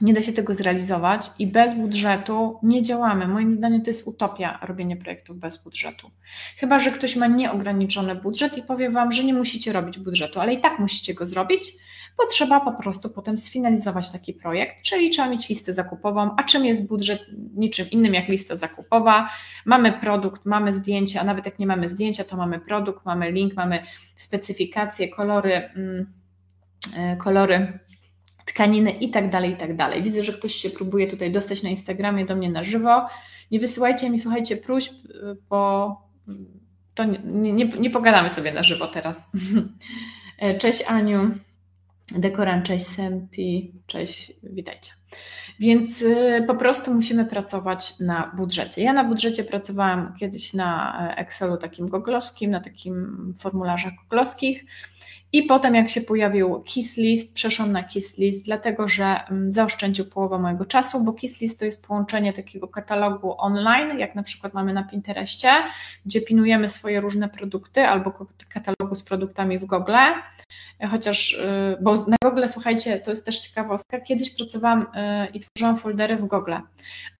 Nie 0.01 0.13
da 0.13 0.21
się 0.21 0.33
tego 0.33 0.53
zrealizować 0.53 1.31
i 1.39 1.47
bez 1.47 1.75
budżetu 1.75 2.59
nie 2.63 2.81
działamy. 2.81 3.27
Moim 3.27 3.53
zdaniem 3.53 3.81
to 3.81 3.89
jest 3.89 4.07
utopia 4.07 4.59
robienie 4.61 4.97
projektów 4.97 5.37
bez 5.37 5.63
budżetu. 5.63 6.11
Chyba, 6.57 6.79
że 6.79 6.91
ktoś 6.91 7.15
ma 7.15 7.27
nieograniczony 7.27 8.15
budżet 8.15 8.57
i 8.57 8.61
powie 8.61 8.89
Wam, 8.89 9.11
że 9.11 9.23
nie 9.23 9.33
musicie 9.33 9.73
robić 9.73 9.99
budżetu, 9.99 10.39
ale 10.39 10.53
i 10.53 10.61
tak 10.61 10.79
musicie 10.79 11.13
go 11.13 11.25
zrobić, 11.25 11.73
bo 12.17 12.25
trzeba 12.27 12.59
po 12.59 12.71
prostu 12.71 13.09
potem 13.09 13.37
sfinalizować 13.37 14.11
taki 14.11 14.33
projekt, 14.33 14.81
czyli 14.81 15.09
trzeba 15.09 15.29
mieć 15.29 15.49
listę 15.49 15.73
zakupową. 15.73 16.35
A 16.37 16.43
czym 16.43 16.65
jest 16.65 16.87
budżet? 16.87 17.25
Niczym 17.55 17.89
innym 17.91 18.13
jak 18.13 18.27
lista 18.27 18.55
zakupowa. 18.55 19.29
Mamy 19.65 19.93
produkt, 19.93 20.45
mamy 20.45 20.73
zdjęcie, 20.73 21.21
a 21.21 21.23
nawet 21.23 21.45
jak 21.45 21.59
nie 21.59 21.67
mamy 21.67 21.89
zdjęcia, 21.89 22.23
to 22.23 22.37
mamy 22.37 22.59
produkt, 22.59 23.05
mamy 23.05 23.31
link, 23.31 23.53
mamy 23.53 23.83
specyfikacje, 24.15 25.09
kolory, 25.09 25.53
mm, 25.75 26.13
e, 26.97 27.15
kolory 27.17 27.79
tkaniny 28.45 28.91
i 28.91 29.09
tak 29.09 29.29
dalej, 29.29 29.51
i 29.51 29.57
tak 29.57 29.75
dalej. 29.75 30.03
Widzę, 30.03 30.23
że 30.23 30.33
ktoś 30.33 30.53
się 30.53 30.69
próbuje 30.69 31.07
tutaj 31.07 31.31
dostać 31.31 31.63
na 31.63 31.69
Instagramie 31.69 32.25
do 32.25 32.35
mnie 32.35 32.51
na 32.51 32.63
żywo. 32.63 33.07
Nie 33.51 33.59
wysyłajcie 33.59 34.09
mi, 34.09 34.19
słuchajcie, 34.19 34.57
próśb, 34.57 34.93
bo 35.49 36.01
to 36.93 37.03
nie, 37.23 37.53
nie, 37.53 37.65
nie 37.65 37.89
pogadamy 37.89 38.29
sobie 38.29 38.51
na 38.51 38.63
żywo 38.63 38.87
teraz. 38.87 39.29
E, 40.39 40.57
cześć 40.57 40.83
Aniu. 40.87 41.31
Dekoran, 42.15 42.63
cześć 42.63 42.85
Semti, 42.85 43.71
cześć, 43.87 44.33
witajcie. 44.43 44.91
Więc 45.59 46.01
y, 46.01 46.43
po 46.47 46.55
prostu 46.55 46.93
musimy 46.93 47.25
pracować 47.25 47.99
na 47.99 48.31
budżecie. 48.37 48.81
Ja 48.81 48.93
na 48.93 49.03
budżecie 49.03 49.43
pracowałam 49.43 50.15
kiedyś 50.19 50.53
na 50.53 50.99
e, 51.09 51.17
Excelu 51.17 51.57
takim 51.57 51.89
goglowskim, 51.89 52.51
na 52.51 52.59
takim 52.59 53.33
formularzach 53.39 53.93
goglowskich 54.03 54.65
i 55.33 55.43
potem 55.43 55.75
jak 55.75 55.89
się 55.89 56.01
pojawił 56.01 56.61
KISS 56.61 57.27
przeszłam 57.33 57.71
na 57.71 57.83
KISS 57.83 58.43
dlatego 58.43 58.87
że 58.87 59.27
mm, 59.29 59.53
zaoszczędził 59.53 60.05
połowę 60.05 60.39
mojego 60.39 60.65
czasu, 60.65 61.03
bo 61.03 61.13
KISS 61.13 61.57
to 61.57 61.65
jest 61.65 61.87
połączenie 61.87 62.33
takiego 62.33 62.67
katalogu 62.67 63.35
online, 63.37 63.99
jak 63.99 64.15
na 64.15 64.23
przykład 64.23 64.53
mamy 64.53 64.73
na 64.73 64.83
Pinterestie, 64.83 65.51
gdzie 66.05 66.21
pinujemy 66.21 66.69
swoje 66.69 67.01
różne 67.01 67.29
produkty 67.29 67.81
albo 67.81 68.13
katalogu 68.49 68.95
z 68.95 69.03
produktami 69.03 69.59
w 69.59 69.65
Google. 69.65 69.93
Chociaż, 70.91 71.33
y, 71.33 71.77
bo 71.81 71.93
na 71.93 72.17
Google, 72.23 72.43
słuchajcie, 72.47 72.99
to 72.99 73.11
jest 73.11 73.25
też 73.25 73.39
ciekawostka, 73.39 73.99
kiedyś 73.99 74.35
pracowałam 74.35 74.81
y, 74.81 74.85
i 75.33 75.39
tworzyłam 75.39 75.79
foldery 75.79 76.17
w 76.17 76.25
Google, 76.25 76.53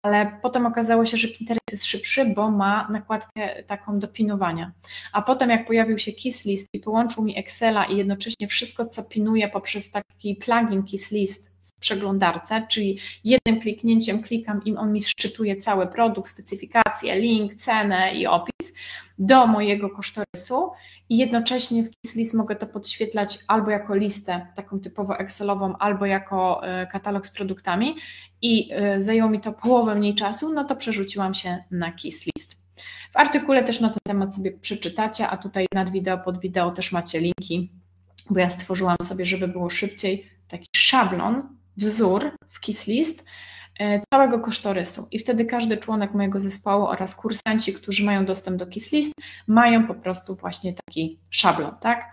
ale 0.03 0.39
potem 0.41 0.65
okazało 0.65 1.05
się, 1.05 1.17
że 1.17 1.27
Pinterest 1.27 1.71
jest 1.71 1.85
szybszy, 1.85 2.25
bo 2.25 2.51
ma 2.51 2.87
nakładkę 2.91 3.63
taką 3.63 3.99
do 3.99 4.07
pinowania, 4.07 4.71
a 5.13 5.21
potem 5.21 5.49
jak 5.49 5.67
pojawił 5.67 5.97
się 5.97 6.11
KissList 6.11 6.67
i 6.73 6.79
połączył 6.79 7.23
mi 7.23 7.39
Excela 7.39 7.85
i 7.85 7.97
jednocześnie 7.97 8.47
wszystko, 8.47 8.85
co 8.85 9.03
pinuję 9.03 9.47
poprzez 9.47 9.91
taki 9.91 10.35
plugin 10.35 10.83
KissList 10.83 11.49
w 11.49 11.79
przeglądarce, 11.79 12.67
czyli 12.69 12.99
jednym 13.23 13.59
kliknięciem 13.59 14.23
klikam 14.23 14.61
i 14.65 14.75
on 14.75 14.93
mi 14.93 15.03
szczytuje 15.03 15.55
cały 15.55 15.87
produkt, 15.87 16.31
specyfikację, 16.31 17.19
link, 17.19 17.55
cenę 17.55 18.15
i 18.15 18.27
opis 18.27 18.73
do 19.21 19.47
mojego 19.47 19.89
kosztorysu 19.89 20.71
i 21.09 21.17
jednocześnie 21.17 21.83
w 21.83 21.89
KISS 21.89 22.33
mogę 22.33 22.55
to 22.55 22.67
podświetlać 22.67 23.39
albo 23.47 23.71
jako 23.71 23.95
listę 23.95 24.47
taką 24.55 24.79
typowo 24.79 25.19
Excelową, 25.19 25.77
albo 25.77 26.05
jako 26.05 26.67
e, 26.67 26.87
katalog 26.87 27.27
z 27.27 27.31
produktami 27.31 27.95
i 28.41 28.69
e, 28.71 29.01
zajęło 29.01 29.29
mi 29.29 29.39
to 29.39 29.53
połowę 29.53 29.95
mniej 29.95 30.15
czasu, 30.15 30.53
no 30.53 30.63
to 30.63 30.75
przerzuciłam 30.75 31.33
się 31.33 31.57
na 31.71 31.91
KISS 31.91 32.25
List. 32.25 32.61
W 33.13 33.17
artykule 33.17 33.63
też 33.63 33.81
na 33.81 33.89
ten 33.89 33.99
temat 34.03 34.35
sobie 34.35 34.51
przeczytacie, 34.51 35.27
a 35.27 35.37
tutaj 35.37 35.65
nad 35.73 35.91
wideo, 35.91 36.17
pod 36.17 36.39
wideo 36.39 36.71
też 36.71 36.91
macie 36.91 37.19
linki, 37.19 37.71
bo 38.29 38.39
ja 38.39 38.49
stworzyłam 38.49 38.97
sobie, 39.03 39.25
żeby 39.25 39.47
było 39.47 39.69
szybciej, 39.69 40.29
taki 40.47 40.67
szablon, 40.75 41.57
wzór 41.77 42.31
w 42.49 42.59
KISS 42.59 42.87
List, 42.87 43.23
E, 43.23 43.50
całego 44.13 44.39
kosztorysu. 44.39 45.07
I 45.11 45.19
wtedy 45.19 45.45
każdy 45.45 45.77
członek 45.77 46.13
mojego 46.13 46.39
zespołu 46.39 46.85
oraz 46.85 47.15
kursanci, 47.15 47.73
którzy 47.73 48.05
mają 48.05 48.25
dostęp 48.25 48.57
do 48.57 48.67
KISS 48.67 49.11
mają 49.47 49.87
po 49.87 49.95
prostu 49.95 50.35
właśnie 50.35 50.73
taki 50.73 51.19
szablon, 51.29 51.71
tak? 51.81 52.11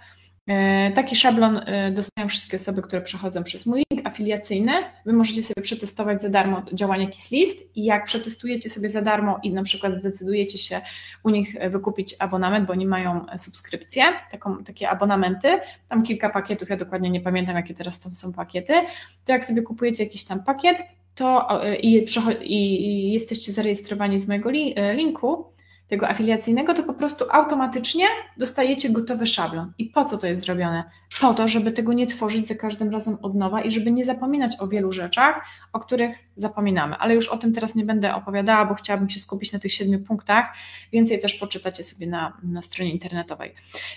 E, 0.49 0.93
taki 0.93 1.17
szablon 1.17 1.61
e, 1.67 1.91
dostają 1.91 2.29
wszystkie 2.29 2.57
osoby, 2.57 2.83
które 2.83 3.03
przechodzą 3.03 3.43
przez 3.43 3.67
mój 3.67 3.83
link 3.91 4.07
afiliacyjny. 4.07 4.73
Wy 5.07 5.13
możecie 5.13 5.43
sobie 5.43 5.63
przetestować 5.63 6.23
za 6.23 6.29
darmo 6.29 6.63
działanie 6.73 7.09
KISS 7.09 7.57
i 7.75 7.85
jak 7.85 8.05
przetestujecie 8.05 8.71
sobie 8.71 8.91
za 8.91 9.03
darmo 9.03 9.41
i 9.43 9.53
na 9.53 9.63
przykład 9.63 9.93
zdecydujecie 9.93 10.59
się 10.59 10.81
u 11.25 11.31
nich 11.31 11.57
wykupić 11.71 12.17
abonament, 12.19 12.67
bo 12.67 12.73
oni 12.73 12.87
mają 12.87 13.27
subskrypcję, 13.39 14.03
taką, 14.31 14.65
takie 14.65 14.91
abonamenty, 14.91 15.61
tam 15.89 16.03
kilka 16.03 16.31
pakietów, 16.31 16.69
ja 16.69 16.77
dokładnie 16.77 17.11
nie 17.11 17.21
pamiętam 17.21 17.57
jakie 17.57 17.75
teraz 17.75 18.01
tam 18.01 18.15
są 18.15 18.33
pakiety, 18.33 18.73
to 19.25 19.33
jak 19.33 19.45
sobie 19.45 19.63
kupujecie 19.63 20.05
jakiś 20.05 20.25
tam 20.25 20.45
pakiet, 20.45 20.79
to 21.19 21.49
i, 22.43 22.87
i, 22.87 23.13
jesteście 23.13 23.53
zarejestrowani 23.53 24.21
z 24.21 24.29
mojego 24.29 24.51
e, 24.51 24.95
linku, 24.95 25.45
tego 25.89 26.09
afiliacyjnego, 26.09 26.75
to 26.75 26.83
po 26.83 26.95
prostu 26.95 27.25
automatycznie 27.31 28.05
dostajecie 28.37 28.91
gotowy 28.91 29.27
szablon. 29.27 29.73
I 29.79 29.87
po 29.87 30.05
co 30.05 30.19
to 30.19 30.27
jest 30.27 30.43
zrobione? 30.43 30.85
Po 31.21 31.35
to, 31.35 31.49
żeby 31.49 31.73
tego 31.73 31.93
nie 31.93 32.07
tworzyć 32.07 32.49
za 32.49 32.55
każdym 32.55 32.91
razem 32.91 33.19
od 33.23 33.35
nowa 33.35 33.63
i 33.63 33.71
żeby 33.71 33.93
nie 33.93 34.05
zapominać 34.05 34.57
o 34.61 34.69
wielu 34.69 34.93
rzeczach, 34.93 35.45
o 35.73 35.81
których 35.81 36.19
zapominamy. 36.37 36.97
Ale 36.97 37.15
już 37.15 37.29
o 37.29 37.39
tym 37.39 37.53
teraz 37.53 37.75
nie 37.75 37.85
będę 37.85 38.15
opowiadała, 38.15 38.65
bo 38.65 38.75
chciałabym 38.75 39.09
się 39.09 39.19
skupić 39.19 39.53
na 39.53 39.59
tych 39.59 39.73
siedmiu 39.73 39.99
punktach. 39.99 40.47
Więcej 40.93 41.21
też 41.21 41.35
poczytacie 41.35 41.85
sobie 41.85 42.07
na, 42.07 42.37
na 42.43 42.63
stronie 42.63 42.93
internetowej. 42.93 43.55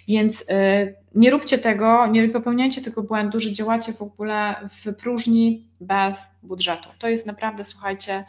Więc 0.07 0.39
yy, 0.39 0.95
nie 1.15 1.31
róbcie 1.31 1.57
tego, 1.57 2.07
nie 2.07 2.29
popełniajcie 2.29 2.81
tego 2.81 3.03
błędu, 3.03 3.39
że 3.39 3.51
działacie 3.51 3.93
w 3.93 4.01
ogóle 4.01 4.55
w 4.85 4.93
próżni 4.93 5.67
bez 5.81 6.27
budżetu. 6.43 6.89
To 6.99 7.07
jest 7.07 7.27
naprawdę, 7.27 7.63
słuchajcie, 7.63 8.25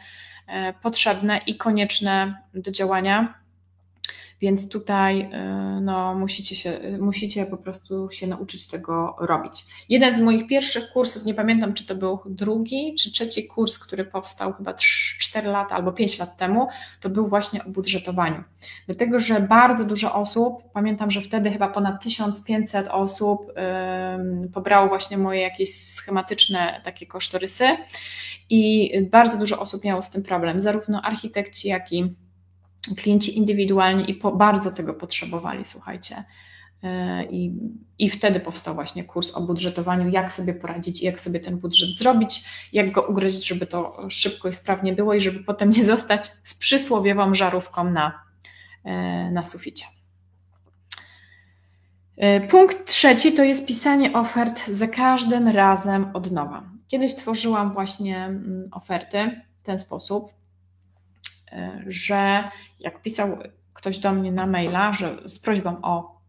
yy, 0.48 0.54
potrzebne 0.82 1.40
i 1.46 1.56
konieczne 1.56 2.42
do 2.54 2.70
działania 2.70 3.41
więc 4.42 4.68
tutaj 4.68 5.20
y, 5.20 5.80
no, 5.80 6.14
musicie, 6.14 6.56
się, 6.56 6.80
musicie 7.00 7.46
po 7.46 7.56
prostu 7.56 8.10
się 8.10 8.26
nauczyć 8.26 8.66
tego 8.66 9.16
robić. 9.20 9.64
Jeden 9.88 10.18
z 10.18 10.20
moich 10.20 10.46
pierwszych 10.46 10.90
kursów, 10.92 11.24
nie 11.24 11.34
pamiętam 11.34 11.74
czy 11.74 11.86
to 11.86 11.94
był 11.94 12.18
drugi 12.26 12.94
czy 12.98 13.12
trzeci 13.12 13.46
kurs, 13.46 13.78
który 13.78 14.04
powstał 14.04 14.52
chyba 14.52 14.74
4 14.74 15.48
lata 15.48 15.74
albo 15.74 15.92
5 15.92 16.18
lat 16.18 16.36
temu, 16.36 16.68
to 17.00 17.10
był 17.10 17.28
właśnie 17.28 17.64
o 17.64 17.68
budżetowaniu. 17.68 18.44
Dlatego, 18.86 19.20
że 19.20 19.40
bardzo 19.40 19.84
dużo 19.84 20.14
osób, 20.14 20.62
pamiętam, 20.72 21.10
że 21.10 21.20
wtedy 21.20 21.50
chyba 21.50 21.68
ponad 21.68 22.02
1500 22.02 22.88
osób 22.88 23.46
yy, 24.42 24.48
pobrało 24.48 24.88
właśnie 24.88 25.18
moje 25.18 25.40
jakieś 25.40 25.74
schematyczne 25.74 26.80
takie 26.84 27.06
kosztorysy 27.06 27.76
i 28.50 28.90
bardzo 29.10 29.38
dużo 29.38 29.60
osób 29.60 29.84
miało 29.84 30.02
z 30.02 30.10
tym 30.10 30.22
problem, 30.22 30.60
zarówno 30.60 31.02
architekci, 31.02 31.68
jak 31.68 31.92
i 31.92 32.14
klienci 32.96 33.38
indywidualni 33.38 34.10
i 34.10 34.14
po, 34.14 34.32
bardzo 34.32 34.70
tego 34.70 34.94
potrzebowali, 34.94 35.64
słuchajcie. 35.64 36.24
E, 36.82 37.24
I, 37.24 37.52
I 37.98 38.10
wtedy 38.10 38.40
powstał 38.40 38.74
właśnie 38.74 39.04
kurs 39.04 39.34
o 39.34 39.40
budżetowaniu, 39.40 40.08
jak 40.08 40.32
sobie 40.32 40.54
poradzić 40.54 41.02
i 41.02 41.04
jak 41.06 41.20
sobie 41.20 41.40
ten 41.40 41.58
budżet 41.58 41.88
zrobić, 41.98 42.44
jak 42.72 42.90
go 42.90 43.02
ugryźć, 43.02 43.46
żeby 43.46 43.66
to 43.66 44.06
szybko 44.08 44.48
i 44.48 44.52
sprawnie 44.52 44.92
było 44.92 45.14
i 45.14 45.20
żeby 45.20 45.44
potem 45.44 45.70
nie 45.70 45.84
zostać 45.84 46.32
z 46.44 46.54
przysłowiową 46.54 47.34
żarówką 47.34 47.90
na, 47.90 48.22
e, 48.84 49.30
na 49.30 49.44
suficie. 49.44 49.84
E, 52.16 52.40
punkt 52.40 52.86
trzeci 52.86 53.32
to 53.32 53.44
jest 53.44 53.66
pisanie 53.66 54.12
ofert 54.12 54.68
za 54.68 54.86
każdym 54.86 55.48
razem 55.48 56.10
od 56.14 56.32
nowa. 56.32 56.62
Kiedyś 56.88 57.14
tworzyłam 57.14 57.72
właśnie 57.72 58.24
mm, 58.24 58.68
oferty 58.72 59.40
w 59.62 59.66
ten 59.66 59.78
sposób, 59.78 60.32
że 61.86 62.50
jak 62.80 63.02
pisał 63.02 63.38
ktoś 63.74 63.98
do 63.98 64.12
mnie 64.12 64.32
na 64.32 64.46
maila, 64.46 64.92
że 64.92 65.28
z 65.28 65.38
prośbą 65.38 65.82
o 65.82 66.22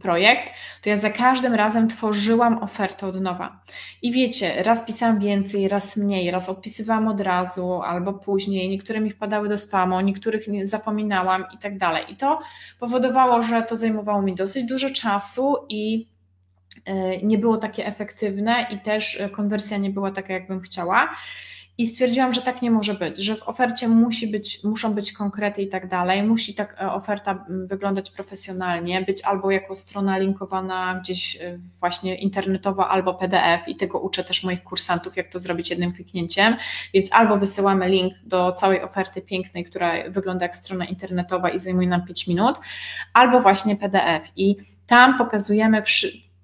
projekt, 0.00 0.52
to 0.82 0.88
ja 0.88 0.96
za 0.96 1.10
każdym 1.10 1.54
razem 1.54 1.88
tworzyłam 1.88 2.62
ofertę 2.62 3.06
od 3.06 3.20
nowa. 3.20 3.60
I 4.02 4.12
wiecie, 4.12 4.62
raz 4.62 4.86
pisałam 4.86 5.18
więcej, 5.18 5.68
raz 5.68 5.96
mniej, 5.96 6.30
raz 6.30 6.48
odpisywałam 6.48 7.08
od 7.08 7.20
razu 7.20 7.82
albo 7.82 8.12
później, 8.12 8.68
niektóre 8.68 9.00
mi 9.00 9.10
wpadały 9.10 9.48
do 9.48 9.58
spamu, 9.58 10.00
niektórych 10.00 10.44
zapominałam 10.64 11.44
i 11.54 11.58
tak 11.58 11.78
dalej. 11.78 12.04
I 12.08 12.16
to 12.16 12.40
powodowało, 12.78 13.42
że 13.42 13.62
to 13.62 13.76
zajmowało 13.76 14.22
mi 14.22 14.34
dosyć 14.34 14.66
dużo 14.66 14.90
czasu 14.90 15.56
i 15.68 16.08
e, 16.84 17.18
nie 17.18 17.38
było 17.38 17.56
takie 17.56 17.86
efektywne 17.86 18.66
i 18.70 18.78
też 18.78 19.22
konwersja 19.32 19.76
nie 19.76 19.90
była 19.90 20.10
taka, 20.10 20.32
jakbym 20.32 20.60
chciała. 20.60 21.16
I 21.78 21.86
stwierdziłam, 21.86 22.32
że 22.32 22.42
tak 22.42 22.62
nie 22.62 22.70
może 22.70 22.94
być, 22.94 23.16
że 23.16 23.36
w 23.36 23.48
ofercie 23.48 23.88
musi 23.88 24.26
być, 24.26 24.64
muszą 24.64 24.94
być 24.94 25.12
konkrety 25.12 25.62
i 25.62 25.68
tak 25.68 25.88
dalej, 25.88 26.22
musi 26.22 26.54
tak 26.54 26.76
e, 26.80 26.92
oferta 26.92 27.44
wyglądać 27.48 28.10
profesjonalnie, 28.10 29.02
być 29.02 29.22
albo 29.22 29.50
jako 29.50 29.74
strona 29.74 30.18
linkowana 30.18 31.00
gdzieś 31.02 31.36
e, 31.36 31.58
właśnie 31.80 32.14
internetowa, 32.14 32.88
albo 32.88 33.14
PDF 33.14 33.68
i 33.68 33.76
tego 33.76 34.00
uczę 34.00 34.24
też 34.24 34.44
moich 34.44 34.62
kursantów, 34.62 35.16
jak 35.16 35.28
to 35.28 35.38
zrobić 35.38 35.70
jednym 35.70 35.92
kliknięciem, 35.92 36.56
więc 36.94 37.12
albo 37.12 37.36
wysyłamy 37.36 37.88
link 37.88 38.14
do 38.24 38.52
całej 38.52 38.82
oferty 38.82 39.22
pięknej, 39.22 39.64
która 39.64 40.10
wygląda 40.10 40.44
jak 40.44 40.56
strona 40.56 40.84
internetowa 40.84 41.50
i 41.50 41.58
zajmuje 41.58 41.88
nam 41.88 42.06
5 42.06 42.26
minut, 42.26 42.56
albo 43.12 43.40
właśnie 43.40 43.76
PDF 43.76 44.28
i 44.36 44.56
tam 44.86 45.18
pokazujemy 45.18 45.82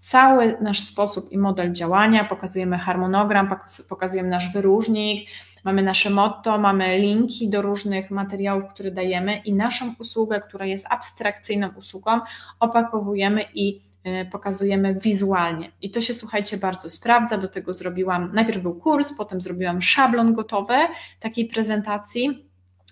cały 0.01 0.57
nasz 0.61 0.81
sposób 0.81 1.33
i 1.33 1.39
model 1.39 1.73
działania, 1.73 2.25
pokazujemy 2.25 2.79
harmonogram, 2.79 3.57
pokazujemy 3.89 4.29
nasz 4.29 4.53
wyróżnik, 4.53 5.29
mamy 5.65 5.83
nasze 5.83 6.11
motto, 6.11 6.59
mamy 6.59 6.99
linki 6.99 7.49
do 7.49 7.63
różnych 7.63 8.11
materiałów, 8.11 8.65
które 8.71 8.91
dajemy 8.91 9.43
i 9.45 9.55
naszą 9.55 9.95
usługę, 9.99 10.41
która 10.41 10.67
jest 10.67 10.87
abstrakcyjną 10.91 11.69
usługą, 11.77 12.21
opakowujemy 12.61 13.45
i 13.55 13.81
e, 14.05 14.25
pokazujemy 14.25 14.95
wizualnie. 14.95 15.73
I 15.83 15.91
to 15.91 16.01
się, 16.01 16.15
słuchajcie, 16.15 16.57
bardzo 16.57 16.91
sprawdza. 16.91 17.39
Do 17.39 17.49
tego 17.49 17.75
zrobiłam, 17.75 18.31
najpierw 18.35 18.63
był 18.63 18.75
kurs, 18.75 19.13
potem 19.13 19.41
zrobiłam 19.41 19.83
szablon 19.83 20.33
gotowy 20.35 20.75
takiej 21.21 21.47
prezentacji. 21.47 22.51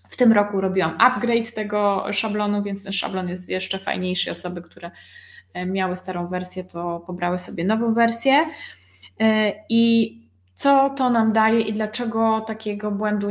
W 0.08 0.16
tym 0.16 0.32
roku 0.32 0.60
robiłam 0.60 0.96
upgrade 0.98 1.54
tego 1.54 2.04
szablonu, 2.12 2.62
więc 2.62 2.84
ten 2.84 2.92
szablon 2.92 3.28
jest 3.28 3.48
jeszcze 3.48 3.78
fajniejszy. 3.78 4.30
Osoby, 4.30 4.62
które 4.62 4.90
miały 5.66 5.96
starą 5.96 6.26
wersję, 6.26 6.64
to 6.64 7.00
pobrały 7.06 7.38
sobie 7.38 7.64
nową 7.64 7.94
wersję. 7.94 8.44
E, 9.20 9.54
I 9.68 10.12
co 10.58 10.90
to 10.90 11.10
nam 11.10 11.32
daje 11.32 11.60
i 11.60 11.72
dlaczego 11.72 12.40
takiego 12.40 12.90
błędu 12.90 13.28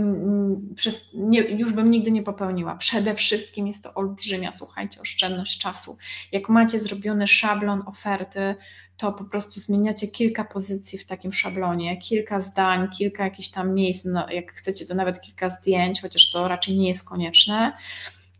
przez, 0.75 1.09
nie, 1.13 1.39
już 1.39 1.73
bym 1.73 1.91
nigdy 1.91 2.11
nie 2.11 2.23
popełniła. 2.23 2.75
Przede 2.75 3.13
wszystkim 3.13 3.67
jest 3.67 3.83
to 3.83 3.93
olbrzymia, 3.93 4.51
słuchajcie, 4.51 5.01
oszczędność 5.01 5.59
czasu. 5.59 5.97
Jak 6.31 6.49
macie 6.49 6.79
zrobiony 6.79 7.27
szablon 7.27 7.83
oferty, 7.85 8.55
to 8.97 9.11
po 9.11 9.23
prostu 9.23 9.59
zmieniacie 9.59 10.07
kilka 10.07 10.43
pozycji 10.43 10.99
w 10.99 11.05
takim 11.05 11.33
szablonie, 11.33 11.97
kilka 11.97 12.39
zdań, 12.39 12.87
kilka 12.97 13.23
jakichś 13.23 13.49
tam 13.49 13.73
miejsc, 13.73 14.05
no 14.05 14.29
jak 14.29 14.53
chcecie, 14.53 14.85
to 14.85 14.95
nawet 14.95 15.21
kilka 15.21 15.49
zdjęć, 15.49 16.01
chociaż 16.01 16.31
to 16.31 16.47
raczej 16.47 16.77
nie 16.77 16.87
jest 16.87 17.09
konieczne 17.09 17.73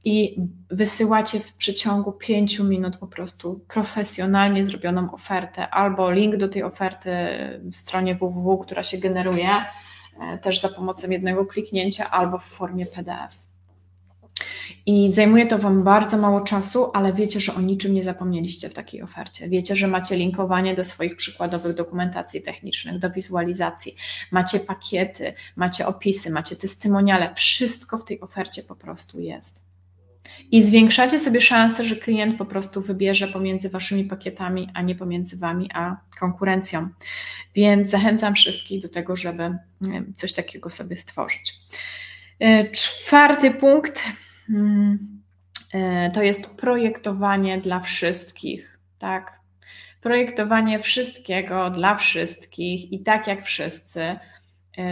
i 0.03 0.41
wysyłacie 0.69 1.39
w 1.39 1.53
przeciągu 1.53 2.11
pięciu 2.11 2.63
minut 2.63 2.97
po 2.97 3.07
prostu 3.07 3.59
profesjonalnie 3.67 4.65
zrobioną 4.65 5.11
ofertę 5.11 5.69
albo 5.69 6.11
link 6.11 6.35
do 6.35 6.49
tej 6.49 6.63
oferty 6.63 7.11
w 7.71 7.75
stronie 7.75 8.15
www, 8.15 8.57
która 8.57 8.83
się 8.83 8.97
generuje 8.97 9.49
e, 10.21 10.37
też 10.37 10.61
za 10.61 10.69
pomocą 10.69 11.09
jednego 11.09 11.45
kliknięcia 11.45 12.11
albo 12.11 12.37
w 12.37 12.45
formie 12.45 12.85
PDF. 12.85 13.47
I 14.85 15.13
zajmuje 15.13 15.47
to 15.47 15.59
Wam 15.59 15.83
bardzo 15.83 16.17
mało 16.17 16.41
czasu, 16.41 16.91
ale 16.93 17.13
wiecie, 17.13 17.39
że 17.39 17.55
o 17.55 17.61
niczym 17.61 17.93
nie 17.93 18.03
zapomnieliście 18.03 18.69
w 18.69 18.73
takiej 18.73 19.01
ofercie. 19.01 19.49
Wiecie, 19.49 19.75
że 19.75 19.87
macie 19.87 20.15
linkowanie 20.15 20.75
do 20.75 20.85
swoich 20.85 21.15
przykładowych 21.15 21.75
dokumentacji 21.75 22.41
technicznych, 22.41 22.99
do 22.99 23.09
wizualizacji, 23.09 23.95
macie 24.31 24.59
pakiety, 24.59 25.33
macie 25.55 25.87
opisy, 25.87 26.31
macie 26.31 26.55
testymoniale, 26.55 27.35
wszystko 27.35 27.97
w 27.97 28.05
tej 28.05 28.21
ofercie 28.21 28.63
po 28.63 28.75
prostu 28.75 29.19
jest 29.19 29.66
i 30.51 30.63
zwiększacie 30.63 31.19
sobie 31.19 31.41
szansę, 31.41 31.85
że 31.85 31.95
klient 31.95 32.37
po 32.37 32.45
prostu 32.45 32.81
wybierze 32.81 33.27
pomiędzy 33.27 33.69
waszymi 33.69 34.03
pakietami, 34.03 34.69
a 34.73 34.81
nie 34.81 34.95
pomiędzy 34.95 35.37
wami 35.37 35.69
a 35.73 35.97
konkurencją. 36.19 36.89
Więc 37.55 37.89
zachęcam 37.89 38.35
wszystkich 38.35 38.81
do 38.81 38.89
tego, 38.89 39.15
żeby 39.15 39.57
coś 40.15 40.33
takiego 40.33 40.69
sobie 40.69 40.97
stworzyć. 40.97 41.53
E, 42.39 42.71
czwarty 42.71 43.51
punkt 43.51 44.03
hmm, 44.47 45.21
e, 45.73 46.11
to 46.11 46.21
jest 46.21 46.47
projektowanie 46.47 47.57
dla 47.57 47.79
wszystkich, 47.79 48.79
tak? 48.99 49.39
Projektowanie 50.01 50.79
wszystkiego 50.79 51.69
dla 51.69 51.95
wszystkich 51.95 52.91
i 52.91 52.99
tak 52.99 53.27
jak 53.27 53.45
wszyscy 53.45 54.19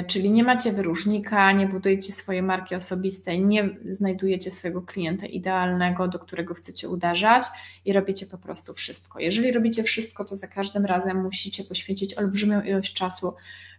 czyli 0.07 0.31
nie 0.31 0.43
macie 0.43 0.71
wyróżnika, 0.71 1.51
nie 1.51 1.67
budujecie 1.67 2.11
swojej 2.11 2.43
marki 2.43 2.75
osobistej, 2.75 3.45
nie 3.45 3.69
znajdujecie 3.89 4.51
swojego 4.51 4.81
klienta 4.81 5.25
idealnego, 5.25 6.07
do 6.07 6.19
którego 6.19 6.53
chcecie 6.53 6.89
uderzać 6.89 7.43
i 7.85 7.93
robicie 7.93 8.25
po 8.25 8.37
prostu 8.37 8.73
wszystko. 8.73 9.19
Jeżeli 9.19 9.51
robicie 9.51 9.83
wszystko, 9.83 10.25
to 10.25 10.35
za 10.35 10.47
każdym 10.47 10.85
razem 10.85 11.23
musicie 11.23 11.63
poświęcić 11.63 12.17
olbrzymią 12.17 12.61
ilość 12.61 12.93
czasu, 12.93 13.33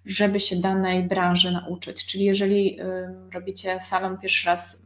żeby 0.06 0.40
się 0.40 0.56
danej 0.56 1.02
branży 1.02 1.52
nauczyć. 1.52 2.06
Czyli 2.06 2.24
jeżeli 2.24 2.78
robicie 3.32 3.80
salon 3.80 4.18
pierwszy 4.18 4.46
raz 4.46 4.85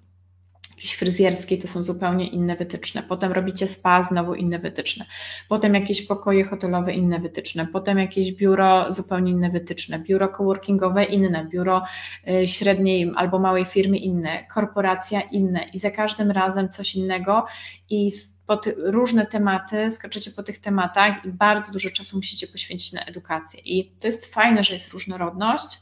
jakiejś 0.80 0.96
fryzjerskiej, 0.96 1.58
to 1.58 1.68
są 1.68 1.82
zupełnie 1.82 2.28
inne 2.28 2.56
wytyczne. 2.56 3.02
Potem 3.08 3.32
robicie 3.32 3.66
spa, 3.66 4.02
znowu 4.02 4.34
inne 4.34 4.58
wytyczne. 4.58 5.04
Potem 5.48 5.74
jakieś 5.74 6.06
pokoje 6.06 6.44
hotelowe, 6.44 6.92
inne 6.92 7.18
wytyczne. 7.18 7.66
Potem 7.72 7.98
jakieś 7.98 8.32
biuro, 8.32 8.92
zupełnie 8.92 9.32
inne 9.32 9.50
wytyczne. 9.50 9.98
Biuro 9.98 10.28
coworkingowe, 10.28 11.04
inne. 11.04 11.48
Biuro 11.50 11.82
y, 12.28 12.48
średniej 12.48 13.12
albo 13.16 13.38
małej 13.38 13.64
firmy, 13.64 13.98
inne. 13.98 14.46
Korporacja, 14.54 15.20
inne. 15.20 15.64
I 15.74 15.78
za 15.78 15.90
każdym 15.90 16.30
razem 16.30 16.68
coś 16.68 16.94
innego 16.94 17.46
i 17.90 18.10
po 18.46 18.60
różne 18.76 19.26
tematy, 19.26 19.90
skaczecie 19.90 20.30
po 20.30 20.42
tych 20.42 20.58
tematach 20.58 21.24
i 21.24 21.28
bardzo 21.28 21.72
dużo 21.72 21.90
czasu 21.90 22.16
musicie 22.16 22.46
poświęcić 22.46 22.92
na 22.92 23.04
edukację. 23.04 23.60
I 23.64 23.92
to 24.00 24.06
jest 24.06 24.26
fajne, 24.26 24.64
że 24.64 24.74
jest 24.74 24.92
różnorodność, 24.92 25.78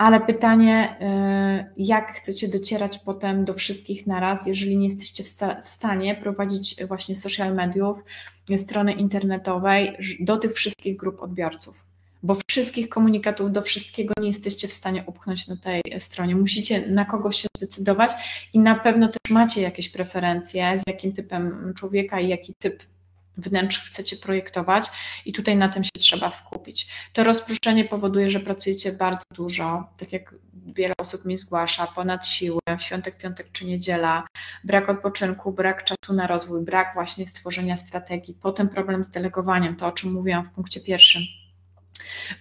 ale 0.00 0.20
pytanie, 0.20 0.96
y, 1.68 1.72
jak 1.76 2.12
chcecie 2.12 2.48
docierać 2.48 2.98
potem 2.98 3.44
do 3.44 3.54
wszystkich 3.54 4.06
naraz, 4.06 4.46
jeżeli 4.46 4.76
nie 4.76 4.84
jesteście 4.84 5.24
w, 5.24 5.28
w 5.62 5.68
stanie 5.68 6.14
prowadzić 6.14 6.84
właśnie 6.84 7.16
social 7.16 7.54
mediów, 7.54 7.98
strony 8.56 8.92
internetowej 8.92 9.96
do 10.20 10.36
tych 10.36 10.52
wszystkich 10.52 10.96
grup 10.96 11.22
odbiorców? 11.22 11.86
Bo 12.22 12.36
wszystkich 12.48 12.88
komunikatów 12.88 13.52
do 13.52 13.62
wszystkiego 13.62 14.14
nie 14.20 14.26
jesteście 14.26 14.68
w 14.68 14.72
stanie 14.72 15.04
upchnąć 15.06 15.48
na 15.48 15.56
tej 15.56 15.82
stronie. 15.98 16.36
Musicie 16.36 16.90
na 16.90 17.04
kogoś 17.04 17.36
się 17.36 17.48
zdecydować 17.56 18.10
i 18.52 18.58
na 18.58 18.74
pewno 18.74 19.08
też 19.08 19.32
macie 19.32 19.60
jakieś 19.60 19.88
preferencje, 19.88 20.78
z 20.78 20.82
jakim 20.86 21.12
typem 21.12 21.72
człowieka 21.76 22.20
i 22.20 22.28
jaki 22.28 22.54
typ 22.58 22.82
wnętrz 23.40 23.78
chcecie 23.78 24.16
projektować 24.16 24.86
i 25.26 25.32
tutaj 25.32 25.56
na 25.56 25.68
tym 25.68 25.84
się 25.84 25.90
trzeba 25.98 26.30
skupić. 26.30 26.88
To 27.12 27.24
rozproszenie 27.24 27.84
powoduje, 27.84 28.30
że 28.30 28.40
pracujecie 28.40 28.92
bardzo 28.92 29.24
dużo, 29.34 29.88
tak 29.96 30.12
jak 30.12 30.34
wiele 30.66 30.94
osób 30.98 31.24
mi 31.24 31.36
zgłasza, 31.36 31.86
ponad 31.86 32.26
siłę, 32.26 32.60
świątek, 32.78 33.16
piątek 33.16 33.52
czy 33.52 33.66
niedziela, 33.66 34.26
brak 34.64 34.88
odpoczynku, 34.88 35.52
brak 35.52 35.84
czasu 35.84 36.14
na 36.14 36.26
rozwój, 36.26 36.64
brak 36.64 36.94
właśnie 36.94 37.26
stworzenia 37.26 37.76
strategii, 37.76 38.34
potem 38.42 38.68
problem 38.68 39.04
z 39.04 39.10
delegowaniem, 39.10 39.76
to 39.76 39.86
o 39.86 39.92
czym 39.92 40.12
mówiłam 40.12 40.44
w 40.44 40.50
punkcie 40.50 40.80
pierwszym 40.80 41.22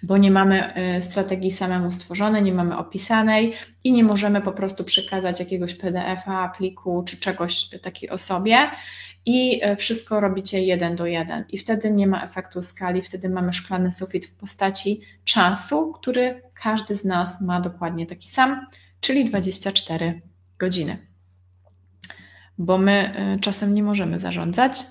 bo 0.03 0.17
nie 0.17 0.31
mamy 0.31 0.73
y, 0.97 1.01
strategii 1.01 1.51
samemu 1.51 1.91
stworzonej, 1.91 2.43
nie 2.43 2.53
mamy 2.53 2.77
opisanej 2.77 3.53
i 3.83 3.91
nie 3.91 4.03
możemy 4.03 4.41
po 4.41 4.51
prostu 4.51 4.83
przekazać 4.83 5.39
jakiegoś 5.39 5.75
PDF-a, 5.75 6.53
pliku 6.57 7.03
czy 7.07 7.17
czegoś 7.17 7.69
takiej 7.81 8.09
osobie 8.09 8.69
i 9.29 9.59
e, 9.63 9.75
wszystko 9.75 10.19
robicie 10.19 10.63
jeden 10.63 10.95
do 10.95 11.05
jeden. 11.05 11.45
I 11.49 11.57
wtedy 11.57 11.91
nie 11.91 12.07
ma 12.07 12.23
efektu 12.23 12.61
skali, 12.61 13.01
wtedy 13.01 13.29
mamy 13.29 13.53
szklany 13.53 13.91
sufit 13.91 14.25
w 14.25 14.35
postaci 14.35 15.01
czasu, 15.23 15.93
który 15.93 16.41
każdy 16.53 16.95
z 16.95 17.05
nas 17.05 17.41
ma 17.41 17.61
dokładnie 17.61 18.05
taki 18.05 18.29
sam, 18.29 18.67
czyli 19.01 19.25
24 19.25 20.21
godziny. 20.57 20.97
Bo 22.57 22.77
my 22.77 22.91
e, 22.91 23.39
czasem 23.39 23.73
nie 23.73 23.83
możemy 23.83 24.19
zarządzać, 24.19 24.83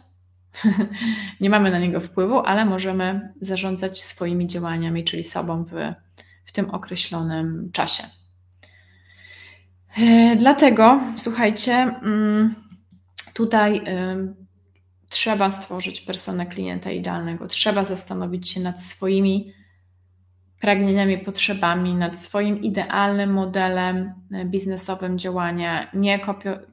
nie 1.41 1.51
mamy 1.51 1.71
na 1.71 1.79
niego 1.79 2.01
wpływu, 2.01 2.39
ale 2.39 2.65
możemy 2.65 3.33
zarządzać 3.41 4.03
swoimi 4.03 4.47
działaniami, 4.47 5.05
czyli 5.05 5.25
sobą 5.25 5.65
w, 5.65 5.73
w 6.45 6.53
tym 6.53 6.71
określonym 6.71 7.71
czasie. 7.73 8.03
E, 9.99 10.37
dlatego, 10.37 11.01
słuchajcie, 11.17 11.75
mm, 11.75 12.68
Tutaj 13.39 13.77
y, 13.77 13.83
trzeba 15.09 15.51
stworzyć 15.51 16.01
personę 16.01 16.47
klienta 16.47 16.91
idealnego, 16.91 17.47
trzeba 17.47 17.85
zastanowić 17.85 18.49
się 18.51 18.61
nad 18.61 18.81
swoimi 18.81 19.53
pragnieniami, 20.61 21.19
potrzebami, 21.19 21.95
nad 21.95 22.17
swoim 22.17 22.63
idealnym 22.63 23.33
modelem 23.33 24.15
y, 24.35 24.45
biznesowym 24.45 25.19
działania, 25.19 25.91
nie, 25.95 26.21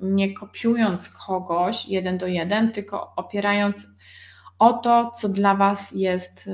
nie 0.02 0.34
kopiując 0.34 1.10
kogoś 1.10 1.88
jeden 1.88 2.18
do 2.18 2.28
jeden, 2.28 2.72
tylko 2.72 3.14
opierając 3.16 3.88
o 4.60 4.74
to, 4.74 5.12
co 5.12 5.30
dla 5.30 5.56
Was 5.56 5.92
jest 5.92 6.48
y, 6.48 6.52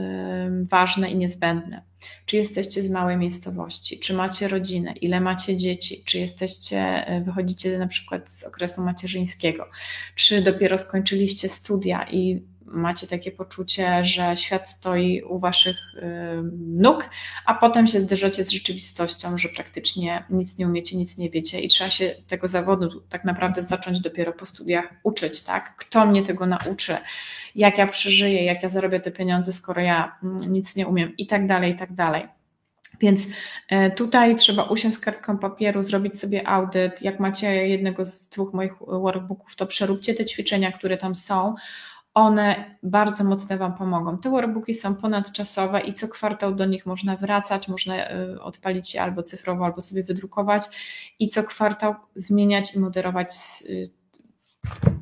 ważne 0.69 1.11
i 1.11 1.17
niezbędne. 1.17 1.90
Czy 2.25 2.37
jesteście 2.37 2.83
z 2.83 2.91
małej 2.91 3.17
miejscowości, 3.17 3.99
czy 3.99 4.13
macie 4.13 4.47
rodzinę, 4.47 4.93
ile 5.01 5.21
macie 5.21 5.57
dzieci, 5.57 6.03
czy 6.05 6.17
jesteście, 6.19 7.11
y, 7.17 7.23
wychodzicie 7.23 7.77
na 7.77 7.87
przykład 7.87 8.31
z 8.31 8.43
okresu 8.43 8.81
macierzyńskiego, 8.81 9.69
czy 10.15 10.41
dopiero 10.41 10.77
skończyliście 10.77 11.49
studia 11.49 12.09
i 12.11 12.41
macie 12.73 13.07
takie 13.07 13.31
poczucie, 13.31 14.05
że 14.05 14.37
świat 14.37 14.69
stoi 14.69 15.21
u 15.21 15.39
waszych 15.39 15.77
y, 15.95 16.01
nóg, 16.57 17.09
a 17.45 17.53
potem 17.53 17.87
się 17.87 17.99
zderzacie 17.99 18.43
z 18.43 18.49
rzeczywistością, 18.49 19.37
że 19.37 19.49
praktycznie 19.49 20.23
nic 20.29 20.57
nie 20.57 20.67
umiecie, 20.67 20.97
nic 20.97 21.17
nie 21.17 21.29
wiecie 21.29 21.61
i 21.61 21.67
trzeba 21.67 21.89
się 21.89 22.15
tego 22.27 22.47
zawodu 22.47 23.01
tak 23.09 23.23
naprawdę 23.23 23.61
zacząć 23.61 23.99
dopiero 23.99 24.33
po 24.33 24.45
studiach 24.45 24.93
uczyć, 25.03 25.43
tak? 25.43 25.75
Kto 25.75 26.05
mnie 26.05 26.23
tego 26.23 26.45
nauczy? 26.45 26.97
Jak 27.55 27.77
ja 27.77 27.87
przeżyję, 27.87 28.45
jak 28.45 28.63
ja 28.63 28.69
zarobię 28.69 28.99
te 28.99 29.11
pieniądze, 29.11 29.53
skoro 29.53 29.81
ja 29.81 30.15
mm, 30.23 30.53
nic 30.53 30.75
nie 30.75 30.87
umiem 30.87 31.17
i 31.17 31.27
tak 31.27 31.47
dalej, 31.47 31.73
i 31.73 31.75
tak 31.75 31.93
dalej. 31.93 32.27
Więc 32.99 33.27
e, 33.69 33.91
tutaj 33.91 34.35
trzeba 34.35 34.63
usiąść 34.63 34.97
z 34.97 34.99
kartką 34.99 35.37
papieru, 35.37 35.83
zrobić 35.83 36.19
sobie 36.19 36.47
audyt. 36.47 37.01
Jak 37.01 37.19
macie 37.19 37.67
jednego 37.67 38.05
z 38.05 38.29
dwóch 38.29 38.53
moich 38.53 38.73
workbooków, 38.87 39.55
to 39.55 39.65
przeróbcie 39.65 40.13
te 40.13 40.25
ćwiczenia, 40.25 40.71
które 40.71 40.97
tam 40.97 41.15
są. 41.15 41.55
One 42.13 42.77
bardzo 42.83 43.23
mocno 43.23 43.57
Wam 43.57 43.77
pomogą. 43.77 44.17
Te 44.17 44.29
workbooki 44.29 44.73
są 44.73 44.95
ponadczasowe 44.95 45.81
i 45.81 45.93
co 45.93 46.07
kwartał 46.07 46.55
do 46.55 46.65
nich 46.65 46.85
można 46.85 47.17
wracać, 47.17 47.67
można 47.67 47.95
e, 47.95 48.41
odpalić 48.41 48.93
je 48.93 49.01
albo 49.01 49.23
cyfrowo, 49.23 49.65
albo 49.65 49.81
sobie 49.81 50.03
wydrukować 50.03 50.63
i 51.19 51.27
co 51.27 51.43
kwartał 51.43 51.95
zmieniać 52.15 52.75
i 52.75 52.79
moderować 52.79 53.33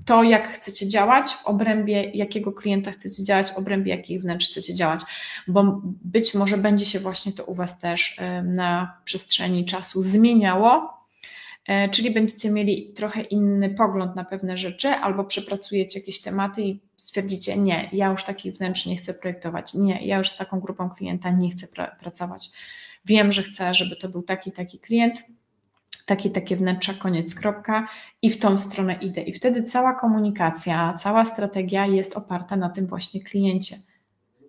to, 0.10 0.24
jak 0.24 0.52
chcecie 0.52 0.88
działać, 0.88 1.32
w 1.32 1.45
obrębie 1.45 2.12
jakiego 2.13 2.52
klienta 2.52 2.91
chcecie 2.91 3.24
działać, 3.24 3.52
w 3.52 3.58
obrębie 3.58 3.91
jakich 3.91 4.22
wnętrz 4.22 4.52
chcecie 4.52 4.76
działać, 4.76 5.02
bo 5.48 5.82
być 5.84 6.34
może 6.34 6.58
będzie 6.58 6.86
się 6.86 7.00
właśnie 7.00 7.32
to 7.32 7.43
u 7.45 7.54
Was 7.54 7.80
też 7.80 8.19
na 8.43 8.98
przestrzeni 9.06 9.65
czasu 9.65 10.02
zmieniało, 10.02 10.93
e, 11.67 11.89
czyli 11.89 12.12
będziecie 12.12 12.52
mieli 12.52 12.93
trochę 12.93 13.22
inny 13.22 13.69
pogląd 13.69 14.15
na 14.15 14.26
pewne 14.26 14.58
rzeczy, 14.58 14.88
albo 14.88 15.24
przepracujecie 15.24 16.00
jakieś 16.00 16.22
tematy 16.22 16.62
i 16.62 16.80
stwierdzicie, 16.98 17.58
nie, 17.58 17.89
ja 17.93 18.08
już 18.08 18.24
takich 18.24 18.54
wnętrz 18.54 18.86
nie 18.86 18.95
chcę 18.95 19.13
projektować, 19.13 19.74
nie, 19.74 20.08
ja 20.08 20.17
już 20.17 20.30
z 20.30 20.38
taką 20.38 20.60
grupą 20.60 20.89
klienta 20.89 21.32
nie 21.32 21.50
chcę 21.50 21.67
pra 21.67 21.88
pracować. 21.88 22.50
Wiem, 23.06 23.32
że 23.32 23.43
chcę, 23.43 23.74
żeby 23.74 23.95
to 23.95 24.10
był 24.10 24.22
taki, 24.22 24.52
taki 24.52 24.80
klient, 24.80 25.24
takie, 26.10 26.30
takie 26.30 26.56
wnętrza, 26.56 26.93
koniec, 26.93 27.36
kropka 27.36 27.88
i 28.22 28.30
w 28.30 28.39
tą 28.39 28.58
stronę 28.58 28.93
idę. 28.93 29.22
I 29.22 29.34
wtedy 29.34 29.63
cała 29.63 29.93
komunikacja, 29.93 30.93
cała 30.93 31.26
strategia 31.26 31.86
jest 31.86 32.17
oparta 32.17 32.56
na 32.56 32.69
tym 32.69 32.88
właśnie 32.88 33.22
kliencie. 33.22 33.78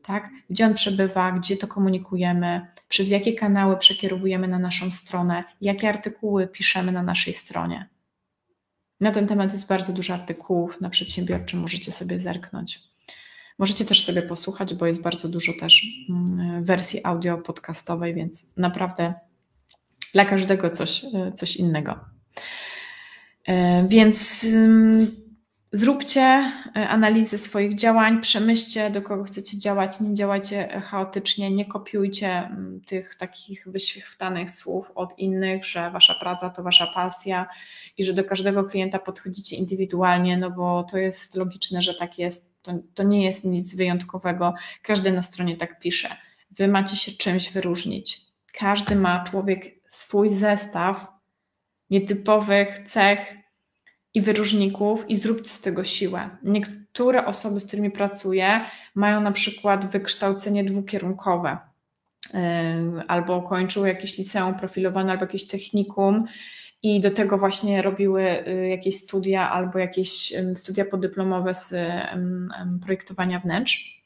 Tak? 0.02 0.30
Gdzie 0.50 0.66
on 0.66 0.74
przebywa, 0.74 1.32
gdzie 1.32 1.56
to 1.56 1.66
komunikujemy, 1.66 2.66
przez 2.88 3.10
jakie 3.10 3.32
kanały 3.32 3.76
przekierowujemy 3.76 4.48
na 4.48 4.58
naszą 4.58 4.90
stronę, 4.90 5.44
jakie 5.60 5.88
artykuły 5.88 6.46
piszemy 6.46 6.92
na 6.92 7.02
naszej 7.02 7.34
stronie. 7.34 7.88
Na 9.00 9.12
ten 9.12 9.26
temat 9.26 9.52
jest 9.52 9.68
bardzo 9.68 9.92
dużo 9.92 10.14
artykułów 10.14 10.80
na 10.80 10.90
przedsiębiorczym, 10.90 11.60
możecie 11.60 11.92
sobie 11.92 12.20
zerknąć. 12.20 12.78
Możecie 13.58 13.84
też 13.84 14.04
sobie 14.04 14.22
posłuchać, 14.22 14.74
bo 14.74 14.86
jest 14.86 15.02
bardzo 15.02 15.28
dużo 15.28 15.52
też 15.60 15.86
mm, 16.10 16.64
wersji 16.64 17.00
audio 17.04 17.38
podcastowej, 17.38 18.14
więc 18.14 18.56
naprawdę 18.56 19.14
dla 20.12 20.24
każdego 20.24 20.70
coś, 20.70 21.04
e, 21.04 21.32
coś 21.32 21.56
innego. 21.56 21.98
E, 23.46 23.88
więc 23.88 24.46
zróbcie 25.72 26.20
e, 26.20 26.88
analizę 26.88 27.38
swoich 27.38 27.74
działań, 27.74 28.20
przemyślcie, 28.20 28.90
do 28.90 29.02
kogo 29.02 29.24
chcecie 29.24 29.58
działać, 29.58 30.00
nie 30.00 30.14
działajcie 30.14 30.80
chaotycznie, 30.80 31.50
nie 31.50 31.64
kopiujcie 31.64 32.50
tych 32.86 33.14
takich 33.14 33.68
wyświechtanych 33.68 34.50
słów 34.50 34.92
od 34.94 35.18
innych, 35.18 35.64
że 35.64 35.90
wasza 35.90 36.14
praca 36.20 36.50
to 36.50 36.62
wasza 36.62 36.86
pasja 36.94 37.46
i 37.98 38.04
że 38.04 38.12
do 38.12 38.24
każdego 38.24 38.64
klienta 38.64 38.98
podchodzicie 38.98 39.56
indywidualnie, 39.56 40.36
no 40.36 40.50
bo 40.50 40.84
to 40.90 40.98
jest 40.98 41.36
logiczne, 41.36 41.82
że 41.82 41.94
tak 41.94 42.18
jest. 42.18 42.62
To, 42.62 42.72
to 42.94 43.02
nie 43.02 43.24
jest 43.24 43.44
nic 43.44 43.74
wyjątkowego. 43.74 44.54
Każdy 44.82 45.12
na 45.12 45.22
stronie 45.22 45.56
tak 45.56 45.80
pisze. 45.80 46.08
Wy 46.50 46.68
macie 46.68 46.96
się 46.96 47.12
czymś 47.12 47.52
wyróżnić. 47.52 48.20
Każdy 48.52 48.96
ma 48.96 49.24
człowiek 49.24 49.79
swój 49.90 50.30
zestaw 50.30 51.12
nietypowych 51.90 52.78
cech 52.88 53.34
i 54.14 54.20
wyróżników 54.20 55.10
i 55.10 55.16
zróbcie 55.16 55.48
z 55.48 55.60
tego 55.60 55.84
siłę. 55.84 56.30
Niektóre 56.42 57.26
osoby, 57.26 57.60
z 57.60 57.66
którymi 57.66 57.90
pracuję, 57.90 58.60
mają 58.94 59.20
na 59.20 59.32
przykład 59.32 59.90
wykształcenie 59.90 60.64
dwukierunkowe 60.64 61.58
yy, 62.34 62.40
albo 63.08 63.42
kończyły 63.42 63.88
jakieś 63.88 64.18
liceum 64.18 64.54
profilowane, 64.54 65.12
albo 65.12 65.24
jakieś 65.24 65.46
technikum 65.46 66.24
i 66.82 67.00
do 67.00 67.10
tego 67.10 67.38
właśnie 67.38 67.82
robiły 67.82 68.22
yy, 68.22 68.68
jakieś 68.68 68.96
studia 68.96 69.50
albo 69.50 69.78
jakieś 69.78 70.30
yy, 70.30 70.56
studia 70.56 70.84
podyplomowe 70.84 71.54
z 71.54 71.74
projektowania 72.82 73.40
wnętrz 73.40 73.99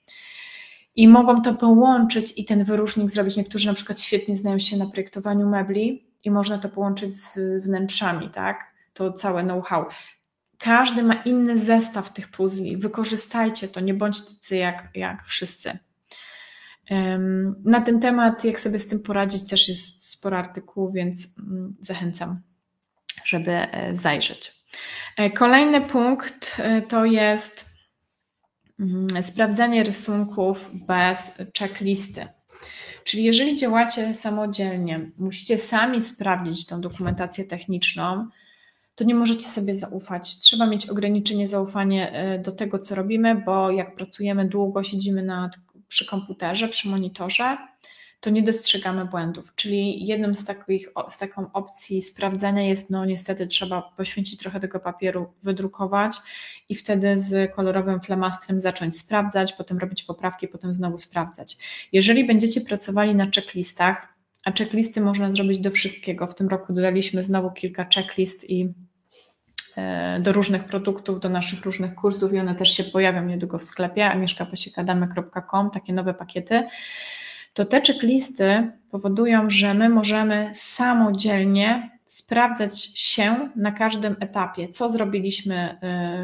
i 0.96 1.08
mogą 1.08 1.42
to 1.42 1.54
połączyć 1.54 2.32
i 2.36 2.44
ten 2.44 2.64
wyróżnik 2.64 3.10
zrobić. 3.10 3.36
Niektórzy 3.36 3.68
na 3.68 3.74
przykład 3.74 4.00
świetnie 4.00 4.36
znają 4.36 4.58
się 4.58 4.76
na 4.76 4.86
projektowaniu 4.86 5.48
mebli 5.48 6.06
i 6.24 6.30
można 6.30 6.58
to 6.58 6.68
połączyć 6.68 7.16
z 7.16 7.38
wnętrzami, 7.64 8.30
tak? 8.30 8.74
To 8.94 9.12
całe 9.12 9.42
know-how. 9.42 9.86
Każdy 10.58 11.02
ma 11.02 11.14
inny 11.14 11.58
zestaw 11.58 12.12
tych 12.12 12.30
puzli. 12.30 12.76
Wykorzystajcie 12.76 13.68
to, 13.68 13.80
nie 13.80 13.94
bądźcie 13.94 14.34
tacy 14.34 14.56
jak, 14.56 14.88
jak 14.94 15.24
wszyscy. 15.24 15.78
Na 17.64 17.80
ten 17.80 18.00
temat, 18.00 18.44
jak 18.44 18.60
sobie 18.60 18.78
z 18.78 18.88
tym 18.88 19.02
poradzić, 19.02 19.46
też 19.46 19.68
jest 19.68 20.10
sporo 20.10 20.38
artykułów, 20.38 20.94
więc 20.94 21.38
mm, 21.38 21.76
zachęcam, 21.80 22.40
żeby 23.24 23.50
e, 23.52 23.94
zajrzeć. 23.94 24.52
E, 25.16 25.30
kolejny 25.30 25.80
punkt 25.80 26.56
e, 26.58 26.82
to 26.82 27.04
jest. 27.04 27.73
Sprawdzanie 29.22 29.84
rysunków 29.84 30.70
bez 30.86 31.18
checklisty. 31.58 32.28
Czyli 33.04 33.24
jeżeli 33.24 33.56
działacie 33.56 34.14
samodzielnie, 34.14 35.10
musicie 35.18 35.58
sami 35.58 36.00
sprawdzić 36.00 36.66
tą 36.66 36.80
dokumentację 36.80 37.44
techniczną, 37.44 38.28
to 38.94 39.04
nie 39.04 39.14
możecie 39.14 39.48
sobie 39.48 39.74
zaufać. 39.74 40.38
Trzeba 40.38 40.66
mieć 40.66 40.90
ograniczenie 40.90 41.48
zaufania 41.48 42.10
e, 42.10 42.38
do 42.38 42.52
tego, 42.52 42.78
co 42.78 42.94
robimy, 42.94 43.34
bo 43.34 43.70
jak 43.70 43.96
pracujemy 43.96 44.48
długo, 44.48 44.84
siedzimy 44.84 45.22
na, 45.22 45.50
przy 45.88 46.06
komputerze, 46.06 46.68
przy 46.68 46.88
monitorze, 46.88 47.56
to 48.24 48.30
nie 48.30 48.42
dostrzegamy 48.42 49.04
błędów. 49.04 49.52
Czyli 49.54 50.06
jedną 50.06 50.34
z, 50.34 50.44
takich, 50.44 50.88
z 51.08 51.18
taką 51.18 51.52
opcji 51.52 52.02
sprawdzania 52.02 52.62
jest, 52.62 52.90
no 52.90 53.04
niestety 53.04 53.46
trzeba 53.46 53.82
poświęcić 53.82 54.40
trochę 54.40 54.60
tego 54.60 54.80
papieru, 54.80 55.32
wydrukować 55.42 56.16
i 56.68 56.74
wtedy 56.74 57.18
z 57.18 57.54
kolorowym 57.54 58.00
flamastrem 58.00 58.60
zacząć 58.60 58.98
sprawdzać, 58.98 59.52
potem 59.52 59.78
robić 59.78 60.02
poprawki, 60.02 60.48
potem 60.48 60.74
znowu 60.74 60.98
sprawdzać. 60.98 61.56
Jeżeli 61.92 62.24
będziecie 62.24 62.60
pracowali 62.60 63.14
na 63.14 63.24
checklistach, 63.24 64.14
a 64.44 64.52
checklisty 64.52 65.00
można 65.00 65.30
zrobić 65.30 65.60
do 65.60 65.70
wszystkiego. 65.70 66.26
W 66.26 66.34
tym 66.34 66.48
roku 66.48 66.72
dodaliśmy 66.72 67.22
znowu 67.22 67.50
kilka 67.50 67.86
checklist 67.94 68.50
i 68.50 68.72
e, 69.76 70.20
do 70.20 70.32
różnych 70.32 70.64
produktów, 70.64 71.20
do 71.20 71.28
naszych 71.28 71.64
różnych 71.64 71.94
kursów 71.94 72.32
i 72.32 72.38
one 72.38 72.54
też 72.54 72.76
się 72.76 72.84
pojawią 72.84 73.26
niedługo 73.26 73.58
w 73.58 73.64
sklepie 73.64 74.06
agnieszkapasiekadamy.com, 74.06 75.70
takie 75.70 75.92
nowe 75.92 76.14
pakiety 76.14 76.68
to 77.54 77.64
te 77.64 77.80
checklisty 77.80 78.72
powodują, 78.90 79.50
że 79.50 79.74
my 79.74 79.88
możemy 79.88 80.50
samodzielnie 80.54 81.90
sprawdzać 82.06 82.80
się 82.80 83.50
na 83.56 83.72
każdym 83.72 84.16
etapie, 84.20 84.68
co 84.68 84.90
zrobiliśmy, 84.90 85.78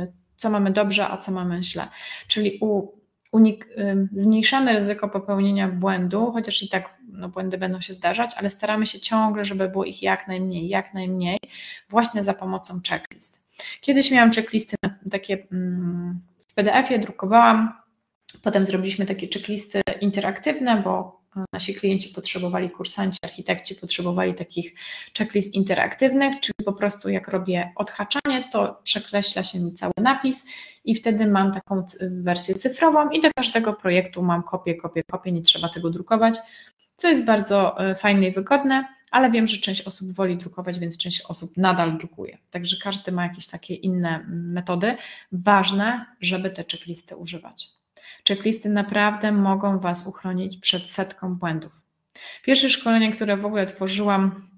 y, 0.07 0.13
co 0.37 0.51
mamy 0.51 0.71
dobrze, 0.71 1.09
a 1.09 1.17
co 1.17 1.33
mamy 1.33 1.63
źle. 1.63 1.89
Czyli 2.29 2.59
u, 2.61 2.89
unik, 3.33 3.67
y, 3.67 4.09
zmniejszamy 4.15 4.73
ryzyko 4.73 5.09
popełnienia 5.09 5.69
błędu, 5.69 6.33
chociaż 6.33 6.63
i 6.63 6.69
tak 6.69 6.97
no, 7.13 7.29
błędy 7.29 7.59
będą 7.59 7.81
się 7.81 7.95
zdarzać, 7.95 8.35
ale 8.37 8.51
staramy 8.51 8.87
się 8.87 9.01
ciągle, 9.01 9.45
żeby 9.45 9.69
było 9.69 9.85
ich 9.85 10.03
jak 10.03 10.29
najmniej, 10.29 10.69
jak 10.69 10.95
najmniej, 10.95 11.39
właśnie 11.89 12.25
za 12.25 12.35
pomocą 12.35 12.81
checklist. 12.89 13.51
Kiedyś 13.81 14.11
miałam 14.11 14.33
checklisty 14.33 14.77
takie 15.11 15.47
mm, 15.53 16.21
w 16.49 16.55
PDF-ie, 16.55 16.99
drukowałam, 16.99 17.73
potem 18.43 18.67
zrobiliśmy 18.67 19.07
takie 19.07 19.29
checklisty 19.29 19.81
interaktywne, 20.01 20.83
bo 20.83 21.20
nasi 21.53 21.75
klienci 21.75 22.09
potrzebowali, 22.09 22.71
kursanci, 22.71 23.19
architekci 23.25 23.75
potrzebowali 23.75 24.35
takich 24.35 24.75
checklist 25.19 25.55
interaktywnych, 25.55 26.41
czyli 26.41 26.55
po 26.65 26.73
prostu 26.73 27.09
jak 27.09 27.29
robię 27.29 27.73
odhaczanie, 27.77 28.49
to 28.53 28.81
przekreśla 28.83 29.43
się 29.43 29.61
mi 29.61 29.73
cały 29.73 29.93
napis 29.97 30.45
i 30.85 30.95
wtedy 30.95 31.27
mam 31.27 31.53
taką 31.53 31.85
wersję 32.01 32.55
cyfrową 32.55 33.11
i 33.11 33.21
do 33.21 33.31
każdego 33.37 33.73
projektu 33.73 34.23
mam 34.23 34.43
kopię, 34.43 34.75
kopię, 34.75 35.03
kopię, 35.11 35.33
nie 35.33 35.43
trzeba 35.43 35.69
tego 35.69 35.91
drukować, 35.91 36.39
co 36.97 37.09
jest 37.09 37.25
bardzo 37.25 37.81
e, 37.81 37.95
fajne 37.95 38.29
i 38.29 38.33
wygodne, 38.33 38.85
ale 39.11 39.31
wiem, 39.31 39.47
że 39.47 39.57
część 39.57 39.87
osób 39.87 40.13
woli 40.13 40.37
drukować, 40.37 40.79
więc 40.79 40.99
część 40.99 41.23
osób 41.29 41.57
nadal 41.57 41.99
drukuje. 41.99 42.39
Także 42.51 42.77
każdy 42.83 43.13
ma 43.13 43.23
jakieś 43.23 43.47
takie 43.47 43.75
inne 43.75 44.25
metody. 44.29 44.97
Ważne, 45.33 46.07
żeby 46.21 46.51
te 46.51 46.65
checklisty 46.65 47.17
używać. 47.17 47.80
Checklisty 48.31 48.69
naprawdę 48.69 49.33
mogą 49.33 49.79
Was 49.79 50.07
uchronić 50.07 50.57
przed 50.57 50.83
setką 50.83 51.35
błędów. 51.35 51.73
Pierwsze 52.43 52.71
szkolenie, 52.71 53.13
które 53.13 53.37
w 53.37 53.47
ogóle 53.47 53.67
tworzyłam, 53.67 54.49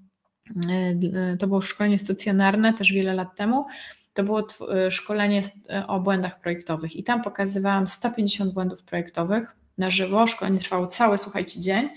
e, 1.13 1.37
to 1.37 1.47
było 1.47 1.61
szkolenie 1.61 1.99
stacjonarne 1.99 2.73
też 2.73 2.91
wiele 2.91 3.13
lat 3.13 3.35
temu. 3.35 3.65
To 4.13 4.23
było 4.23 4.47
e, 4.73 4.91
szkolenie 4.91 5.41
e, 5.69 5.87
o 5.87 5.99
błędach 5.99 6.39
projektowych 6.39 6.95
i 6.95 7.03
tam 7.03 7.21
pokazywałam 7.21 7.87
150 7.87 8.53
błędów 8.53 8.83
projektowych 8.83 9.55
na 9.77 9.89
żywo. 9.89 10.27
Szkolenie 10.27 10.59
trwało 10.59 10.87
cały, 10.87 11.17
słuchajcie, 11.17 11.61
dzień 11.61 11.89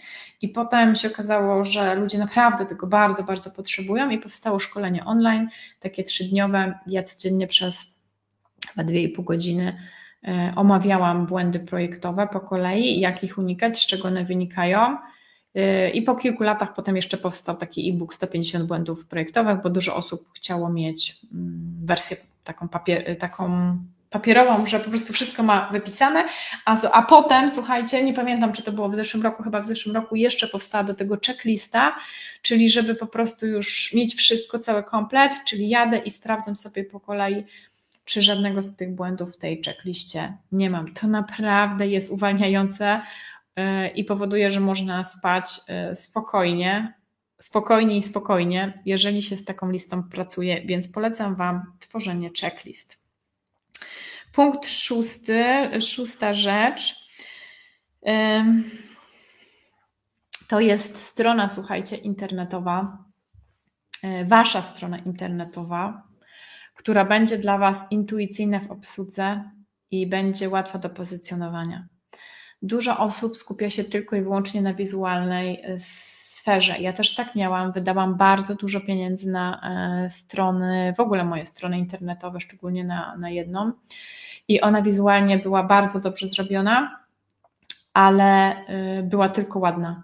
i 0.43 0.49
potem 0.49 0.97
się 0.97 1.09
okazało, 1.09 1.65
że 1.65 1.95
ludzie 1.95 2.19
naprawdę 2.19 2.67
tego 2.67 2.87
bardzo, 2.87 3.23
bardzo 3.23 3.51
potrzebują 3.51 4.11
i 4.11 4.19
powstało 4.19 4.59
szkolenie 4.59 5.05
online, 5.05 5.49
takie 5.81 6.05
trzydniowe. 6.05 6.79
Ja 6.87 7.03
codziennie 7.03 7.47
przez 7.47 7.97
chyba 8.69 8.89
2,5 8.89 9.25
godziny 9.25 9.77
omawiałam 10.57 11.27
błędy 11.27 11.61
projektowe 11.61 12.29
po 12.33 12.41
kolei, 12.41 13.01
jak 13.01 13.25
ich 13.25 13.39
unikać, 13.39 13.79
z 13.79 13.87
czego 13.87 14.09
one 14.09 14.25
wynikają. 14.25 14.97
E, 15.55 15.91
I 15.91 16.03
po 16.03 16.15
kilku 16.15 16.43
latach 16.43 16.75
potem 16.75 16.97
jeszcze 16.97 17.17
powstał 17.17 17.57
taki 17.57 17.91
e-book 17.91 18.15
150 18.15 18.65
błędów 18.65 19.07
projektowych, 19.07 19.63
bo 19.63 19.71
dużo 19.71 19.97
osób 19.97 20.29
chciało 20.35 20.71
mieć 20.71 21.17
mm, 21.33 21.77
wersję 21.81 22.17
taką, 22.45 22.69
papier, 22.69 23.19
taką 23.19 23.77
papierową, 24.11 24.67
że 24.67 24.81
po 24.81 24.91
prostu 24.91 25.13
wszystko 25.13 25.43
ma 25.43 25.69
wypisane, 25.73 26.29
a, 26.65 26.77
a 26.93 27.03
potem, 27.03 27.51
słuchajcie, 27.51 28.05
nie 28.05 28.15
pamiętam, 28.15 28.53
czy 28.53 28.63
to 28.63 28.73
było 28.73 28.89
w 28.89 28.97
zeszłym 28.97 29.23
roku, 29.23 29.43
chyba 29.43 29.61
w 29.61 29.67
zeszłym 29.67 29.95
roku 29.95 30.17
jeszcze 30.17 30.49
powstała 30.49 30.85
do 30.85 30.95
tego 30.95 31.19
checklista, 31.27 31.97
czyli 32.43 32.71
żeby 32.71 32.95
po 32.95 33.07
prostu 33.07 33.47
już 33.47 33.95
mieć 33.95 34.15
wszystko, 34.15 34.59
cały 34.59 34.83
komplet, 34.83 35.33
czyli 35.47 35.69
jadę 35.69 35.99
i 35.99 36.11
sprawdzam 36.11 36.57
sobie 36.57 36.85
po 36.85 37.01
kolei, 37.01 37.45
czy 38.07 38.23
żadnego 38.23 38.63
z 38.63 38.77
tych 38.77 38.95
błędów 38.95 39.35
w 39.35 39.39
tej 39.39 39.63
checkliście 39.65 40.37
nie 40.53 40.71
mam. 40.71 40.95
To 40.95 41.07
naprawdę 41.07 41.89
jest 41.89 42.11
uwalniające 42.11 43.01
y, 43.59 43.89
i 43.89 44.05
powoduje, 44.05 44.53
że 44.53 44.61
można 44.61 45.05
spać 45.05 45.61
y, 45.91 45.95
spokojnie, 45.95 46.95
spokojnie 47.41 47.99
i 47.99 48.03
spokojnie, 48.03 48.83
jeżeli 48.87 49.23
się 49.23 49.37
z 49.37 49.45
taką 49.45 49.71
listą 49.71 50.03
pracuje, 50.03 50.63
więc 50.67 50.89
polecam 50.89 51.35
Wam 51.35 51.73
tworzenie 51.81 52.31
checklist. 52.41 52.99
Punkt 54.33 54.69
szósty, 54.69 55.45
szósta 55.81 56.35
rzecz. 56.35 57.07
To 60.49 60.61
jest 60.61 60.97
strona, 61.07 61.49
słuchajcie, 61.49 61.97
internetowa, 61.97 63.05
y, 64.05 64.25
Wasza 64.29 64.63
strona 64.63 64.99
internetowa, 64.99 66.06
która 66.77 67.05
będzie 67.05 67.39
dla 67.39 67.59
Was 67.59 67.87
intuicyjna 67.91 68.61
w 68.61 68.71
obsłudze 68.71 69.51
i 69.91 70.07
będzie 70.07 70.49
łatwa 70.49 70.79
do 70.79 70.91
pozycjonowania. 70.91 71.87
Dużo 72.63 72.99
osób 72.99 73.37
skupia 73.37 73.71
się 73.71 73.85
tylko 73.85 74.17
i 74.17 74.23
wyłącznie 74.23 74.63
na 74.63 74.75
wizualnej 74.75 75.61
e, 75.65 75.77
sferze. 75.79 76.79
Ja 76.79 76.93
też 76.93 77.15
tak 77.15 77.35
miałam, 77.35 77.73
wydałam 77.73 78.17
bardzo 78.17 78.55
dużo 78.55 78.81
pieniędzy 78.81 79.31
na 79.31 79.61
e, 80.05 80.11
strony, 80.11 80.95
w 80.97 81.01
ogóle 81.01 81.25
moje 81.25 81.47
strony 81.47 81.79
internetowe, 81.79 82.41
szczególnie 82.41 82.85
na, 82.85 83.17
na 83.17 83.31
jedną. 83.31 83.73
I 84.49 84.61
ona 84.61 84.83
wizualnie 84.83 85.39
była 85.39 85.63
bardzo 85.63 86.01
dobrze 86.01 86.29
zrobiona, 86.29 87.01
ale 87.95 88.57
e, 88.67 89.03
była 89.03 89.29
tylko 89.29 89.59
ładna. 89.59 90.03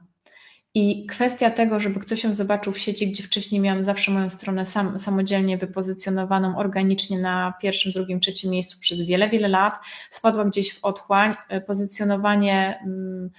I 0.75 1.07
kwestia 1.07 1.51
tego, 1.51 1.81
żeby 1.81 2.01
ktoś 2.01 2.25
ją 2.25 2.35
zobaczył 2.35 2.73
w 2.73 2.79
sieci, 2.79 3.13
gdzie 3.13 3.23
wcześniej 3.23 3.61
miałam 3.61 3.85
zawsze 3.85 4.13
moją 4.13 4.31
stronę 4.31 4.67
sam, 4.67 4.99
samodzielnie 4.99 5.59
wypozycjonowaną 5.59 6.59
organicznie 6.59 7.19
na 7.19 7.55
pierwszym, 7.63 7.93
drugim, 7.93 8.21
trzecim 8.21 8.51
miejscu 8.51 8.81
przez 8.81 9.03
wiele, 9.03 9.29
wiele 9.29 9.49
lat, 9.49 9.79
spadła 10.11 10.45
gdzieś 10.45 10.75
w 10.75 10.85
otchłań. 10.85 11.35
E, 11.49 11.61
pozycjonowanie 11.61 12.81
mm, 12.85 13.31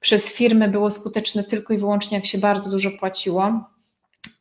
przez 0.00 0.26
firmy 0.26 0.68
było 0.68 0.90
skuteczne 0.90 1.44
tylko 1.44 1.74
i 1.74 1.78
wyłącznie, 1.78 2.16
jak 2.18 2.26
się 2.26 2.38
bardzo 2.38 2.70
dużo 2.70 2.90
płaciło. 3.00 3.70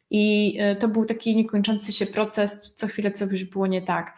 I 0.09 0.57
e, 0.59 0.75
to 0.75 0.87
był 0.87 1.05
taki 1.05 1.35
niekończący 1.35 1.93
się 1.93 2.05
proces, 2.05 2.73
co 2.75 2.87
chwilę 2.87 3.11
coś 3.11 3.43
było 3.43 3.67
nie 3.67 3.81
tak. 3.81 4.17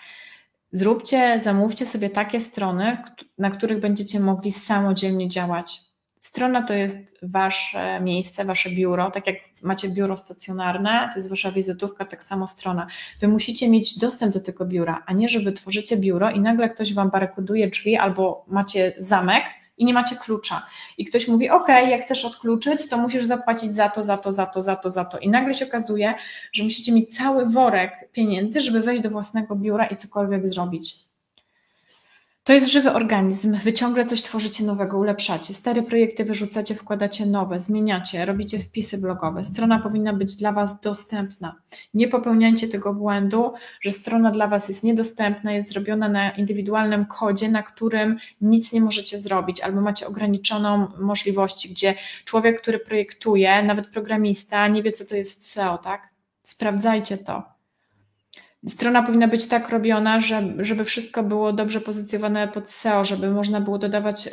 Zróbcie, 0.72 1.40
zamówcie 1.40 1.86
sobie 1.86 2.10
takie 2.10 2.42
strony, 2.42 2.98
na 3.38 3.50
których 3.50 3.80
będziecie 3.80 4.20
mogli 4.20 4.52
samodzielnie 4.52 5.30
działać 5.30 5.93
Strona 6.24 6.62
to 6.62 6.74
jest 6.74 7.20
wasze 7.24 8.02
miejsce, 8.02 8.46
wasze 8.46 8.70
biuro, 8.70 9.12
tak 9.12 9.28
jak 9.28 9.36
macie 9.62 9.90
biuro 9.90 10.18
stacjonarne, 10.18 11.10
to 11.14 11.16
jest 11.20 11.30
wasza 11.30 11.52
wizytówka, 11.52 12.06
tak 12.06 12.24
samo 12.24 12.48
strona. 12.48 12.88
Wy 13.22 13.28
musicie 13.28 13.70
mieć 13.70 14.00
dostęp 14.00 14.34
do 14.34 14.40
tego 14.40 14.66
biura, 14.66 15.04
a 15.06 15.14
nie, 15.14 15.30
że 15.30 15.40
wy 15.40 15.52
tworzycie 15.52 15.98
biuro 15.98 16.32
i 16.32 16.40
nagle 16.40 16.70
ktoś 16.70 16.94
wam 16.94 17.10
barykoduje 17.10 17.70
drzwi 17.70 17.96
albo 17.96 18.46
macie 18.48 18.94
zamek 18.98 19.44
i 19.78 19.86
nie 19.86 19.94
macie 19.94 20.16
klucza. 20.16 20.62
I 20.98 21.06
ktoś 21.06 21.28
mówi, 21.28 21.50
ok, 21.50 21.68
jak 21.68 22.02
chcesz 22.02 22.26
odkluczyć, 22.26 22.90
to 22.90 22.98
musisz 22.98 23.26
zapłacić 23.26 23.72
za 23.72 23.90
to, 23.90 24.04
za 24.04 24.18
to, 24.18 24.34
za 24.34 24.46
to, 24.46 24.62
za 24.62 24.76
to, 24.76 24.92
za 24.92 25.06
to. 25.06 25.20
I 25.20 25.30
nagle 25.30 25.54
się 25.54 25.66
okazuje, 25.66 26.14
że 26.52 26.64
musicie 26.64 26.92
mieć 26.92 27.18
cały 27.18 27.46
worek 27.50 28.10
pieniędzy, 28.12 28.62
żeby 28.62 28.82
wejść 28.82 29.04
do 29.04 29.10
własnego 29.10 29.56
biura 29.56 29.86
i 29.88 29.96
cokolwiek 29.96 30.50
zrobić. 30.50 31.13
To 32.44 32.54
jest 32.54 32.68
żywy 32.68 32.94
organizm. 32.94 33.58
Wy 33.64 33.74
ciągle 33.74 34.06
coś 34.06 34.22
tworzycie 34.22 34.64
nowego, 34.64 34.98
ulepszacie. 34.98 35.54
Stare 35.54 35.84
projekty 35.84 36.26
wyrzucacie, 36.26 36.76
wkładacie 36.76 37.26
nowe, 37.26 37.60
zmieniacie, 37.60 38.26
robicie 38.26 38.60
wpisy 38.60 38.98
blogowe. 38.98 39.44
Strona 39.44 39.80
powinna 39.80 40.14
być 40.14 40.36
dla 40.36 40.52
Was 40.52 40.82
dostępna. 40.82 41.56
Nie 41.94 42.08
popełniajcie 42.08 42.68
tego 42.68 42.94
błędu, 42.94 43.54
że 43.82 43.92
strona 43.92 44.32
dla 44.32 44.48
Was 44.48 44.70
jest 44.70 44.84
niedostępna, 44.84 45.54
jest 45.54 45.70
zrobiona 45.70 46.10
na 46.10 46.32
indywidualnym 46.32 47.06
kodzie, 47.06 47.50
na 47.50 47.64
którym 47.64 48.18
nic 48.42 48.74
nie 48.74 48.82
możecie 48.82 49.18
zrobić, 49.18 49.62
albo 49.62 49.82
macie 49.82 50.08
ograniczoną 50.08 50.88
możliwości, 51.00 51.70
gdzie 51.70 51.96
człowiek, 52.26 52.62
który 52.62 52.80
projektuje, 52.80 53.64
nawet 53.64 53.88
programista, 53.88 54.68
nie 54.68 54.84
wie, 54.84 54.92
co 54.92 55.06
to 55.06 55.16
jest 55.16 55.52
SEO, 55.52 55.78
tak? 55.78 56.10
Sprawdzajcie 56.44 57.18
to 57.18 57.53
Strona 58.68 59.04
powinna 59.04 59.28
być 59.28 59.48
tak 59.48 59.70
robiona, 59.70 60.20
żeby, 60.60 60.86
wszystko 60.86 61.24
było 61.24 61.54
dobrze 61.54 61.82
pozycjonowane 61.82 62.48
pod 62.48 62.72
SEO, 62.72 63.06
żeby 63.06 63.30
można 63.30 63.62
było 63.62 63.78
dodawać 63.78 64.30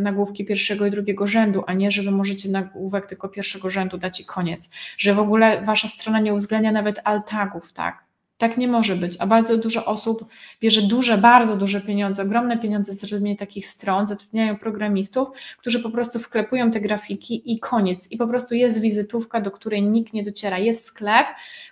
nagłówki 0.00 0.44
pierwszego 0.44 0.86
i 0.86 0.90
drugiego 0.90 1.26
rzędu, 1.26 1.62
a 1.66 1.72
nie, 1.72 1.90
że 1.90 2.02
wy 2.02 2.10
możecie 2.10 2.48
nagłówek 2.48 3.06
tylko 3.06 3.28
pierwszego 3.28 3.70
rzędu 3.70 3.98
dać 3.98 4.20
i 4.20 4.24
koniec. 4.24 4.70
Że 4.98 5.14
w 5.14 5.18
ogóle 5.18 5.62
wasza 5.64 5.88
strona 5.88 6.20
nie 6.20 6.34
uwzględnia 6.34 6.72
nawet 6.72 7.00
alt 7.04 7.30
tagów, 7.30 7.72
tak? 7.72 8.10
Tak 8.38 8.56
nie 8.56 8.68
może 8.68 8.96
być, 8.96 9.16
a 9.18 9.26
bardzo 9.26 9.58
dużo 9.58 9.86
osób 9.86 10.24
bierze 10.60 10.82
duże, 10.82 11.18
bardzo 11.18 11.56
duże 11.56 11.80
pieniądze, 11.80 12.22
ogromne 12.22 12.58
pieniądze 12.58 12.92
z 12.92 13.12
robienia 13.12 13.36
takich 13.36 13.66
stron, 13.66 14.06
zatrudniają 14.06 14.56
programistów, 14.56 15.28
którzy 15.58 15.82
po 15.82 15.90
prostu 15.90 16.18
wklepują 16.18 16.70
te 16.70 16.80
grafiki 16.80 17.52
i 17.52 17.58
koniec. 17.58 18.10
I 18.10 18.16
po 18.16 18.26
prostu 18.26 18.54
jest 18.54 18.80
wizytówka, 18.80 19.40
do 19.40 19.50
której 19.50 19.82
nikt 19.82 20.12
nie 20.12 20.22
dociera. 20.22 20.58
Jest 20.58 20.84
sklep, 20.84 21.26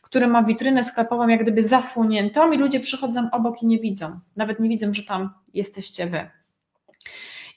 który 0.09 0.27
ma 0.27 0.43
witrynę 0.43 0.85
sklepową 0.85 1.29
jak 1.29 1.43
gdyby 1.43 1.65
zasłoniętą 1.65 2.53
i 2.53 2.59
ludzie 2.59 2.81
przychodzą 2.81 3.31
obok 3.31 3.63
i 3.63 3.67
nie 3.67 3.79
widzą. 3.79 4.21
Nawet 4.37 4.61
nie 4.61 4.69
widzą, 4.69 4.95
że 4.95 5.03
tam 5.03 5.31
jesteście 5.55 6.07
wy. 6.07 6.31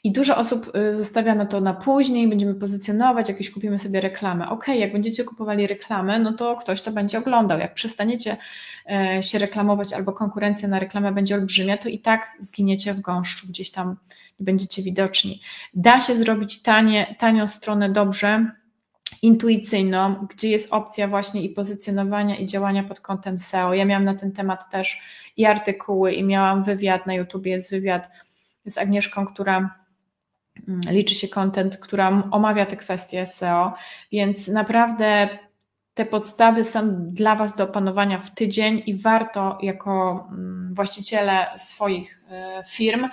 I 0.04 0.12
dużo 0.12 0.38
osób 0.38 0.72
y, 0.76 0.98
zostawia 0.98 1.36
na 1.36 1.46
to 1.46 1.62
na 1.62 1.74
później, 1.74 2.28
będziemy 2.28 2.56
pozycjonować, 2.56 3.30
jakieś 3.30 3.52
kupimy 3.52 3.80
sobie 3.80 4.02
reklamę. 4.02 4.50
Ok, 4.50 4.68
jak 4.68 4.94
będziecie 4.94 5.24
kupowali 5.24 5.68
reklamę, 5.68 6.20
no 6.20 6.34
to 6.34 6.56
ktoś 6.56 6.82
to 6.82 6.92
będzie 6.92 7.18
oglądał. 7.18 7.60
Jak 7.60 7.74
przestaniecie 7.74 8.38
e, 8.92 9.24
się 9.24 9.40
reklamować 9.40 9.94
albo 9.94 10.14
konkurencja 10.14 10.68
na 10.68 10.80
reklamę 10.80 11.12
będzie 11.12 11.36
olbrzymia, 11.36 11.78
to 11.78 11.90
i 11.90 12.00
tak 12.00 12.32
zginiecie 12.40 12.94
w 12.94 13.02
gąszczu, 13.02 13.48
gdzieś 13.48 13.72
tam 13.72 13.96
nie 14.40 14.46
będziecie 14.46 14.84
widoczni. 14.84 15.42
Da 15.74 16.00
się 16.00 16.16
zrobić 16.16 16.62
tanie, 16.62 17.16
tanią 17.20 17.48
stronę 17.48 17.90
dobrze, 17.90 18.52
intuicyjną, 19.22 20.28
gdzie 20.30 20.50
jest 20.50 20.74
opcja 20.74 21.08
właśnie 21.08 21.42
i 21.42 21.50
pozycjonowania 21.50 22.38
i 22.38 22.46
działania 22.46 22.84
pod 22.84 23.00
kątem 23.00 23.40
SEO. 23.40 23.74
Ja 23.74 23.86
miałam 23.86 24.04
na 24.04 24.16
ten 24.16 24.32
temat 24.32 24.70
też 24.70 25.02
i 25.38 25.46
artykuły 25.46 26.14
i 26.14 26.24
miałam 26.24 26.64
wywiad 26.64 27.06
na 27.08 27.14
YouTubie, 27.14 27.52
jest 27.52 27.72
wywiad 27.72 28.10
z 28.66 28.78
Agnieszką, 28.78 29.26
która 29.26 29.76
mm, 30.68 30.82
liczy 30.90 31.16
się 31.16 31.28
content, 31.28 31.78
która 31.78 32.24
omawia 32.32 32.66
te 32.66 32.78
kwestie 32.78 33.28
SEO, 33.28 33.74
więc 34.12 34.48
naprawdę 34.48 35.30
te 35.94 36.06
podstawy 36.06 36.64
są 36.64 37.06
dla 37.06 37.36
Was 37.36 37.56
do 37.56 37.64
opanowania 37.64 38.20
w 38.20 38.34
tydzień 38.36 38.84
i 38.86 38.96
warto 38.96 39.58
jako 39.62 40.28
mm, 40.32 40.74
właściciele 40.74 41.48
swoich 41.58 42.24
e, 42.30 42.64
firm, 42.70 43.10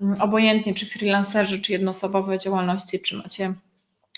mm, 0.00 0.20
obojętnie 0.20 0.74
czy 0.74 0.86
freelancerzy, 0.86 1.60
czy 1.60 1.72
jednoosobowe 1.72 2.38
działalności, 2.38 3.00
czy 3.00 3.16
macie 3.16 3.54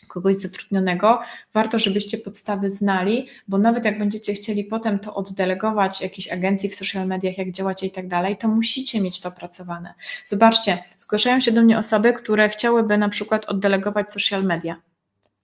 kogoś 0.09 0.37
zatrudnionego, 0.37 1.21
warto, 1.55 1.79
żebyście 1.79 2.19
podstawy 2.19 2.71
znali, 2.71 3.29
bo 3.49 3.59
nawet 3.59 3.85
jak 3.85 3.99
będziecie 3.99 4.35
chcieli 4.35 4.65
potem 4.65 4.99
to 4.99 5.15
oddelegować 5.15 6.01
jakiejś 6.01 6.29
agencji 6.29 6.69
w 6.69 6.75
social 6.75 7.07
mediach, 7.07 7.39
jak 7.39 7.53
działacie 7.53 7.87
i 7.87 7.91
tak 7.91 8.09
dalej, 8.09 8.37
to 8.37 8.49
musicie 8.49 9.01
mieć 9.01 9.21
to 9.21 9.29
opracowane. 9.29 9.95
Zobaczcie, 10.25 10.79
zgłaszają 10.99 11.41
się 11.41 11.53
do 11.53 11.63
mnie 11.63 11.79
osoby, 11.79 12.13
które 12.13 12.49
chciałyby 12.49 12.99
na 12.99 13.09
przykład 13.09 13.45
oddelegować 13.45 14.13
social 14.13 14.45
media, 14.45 14.77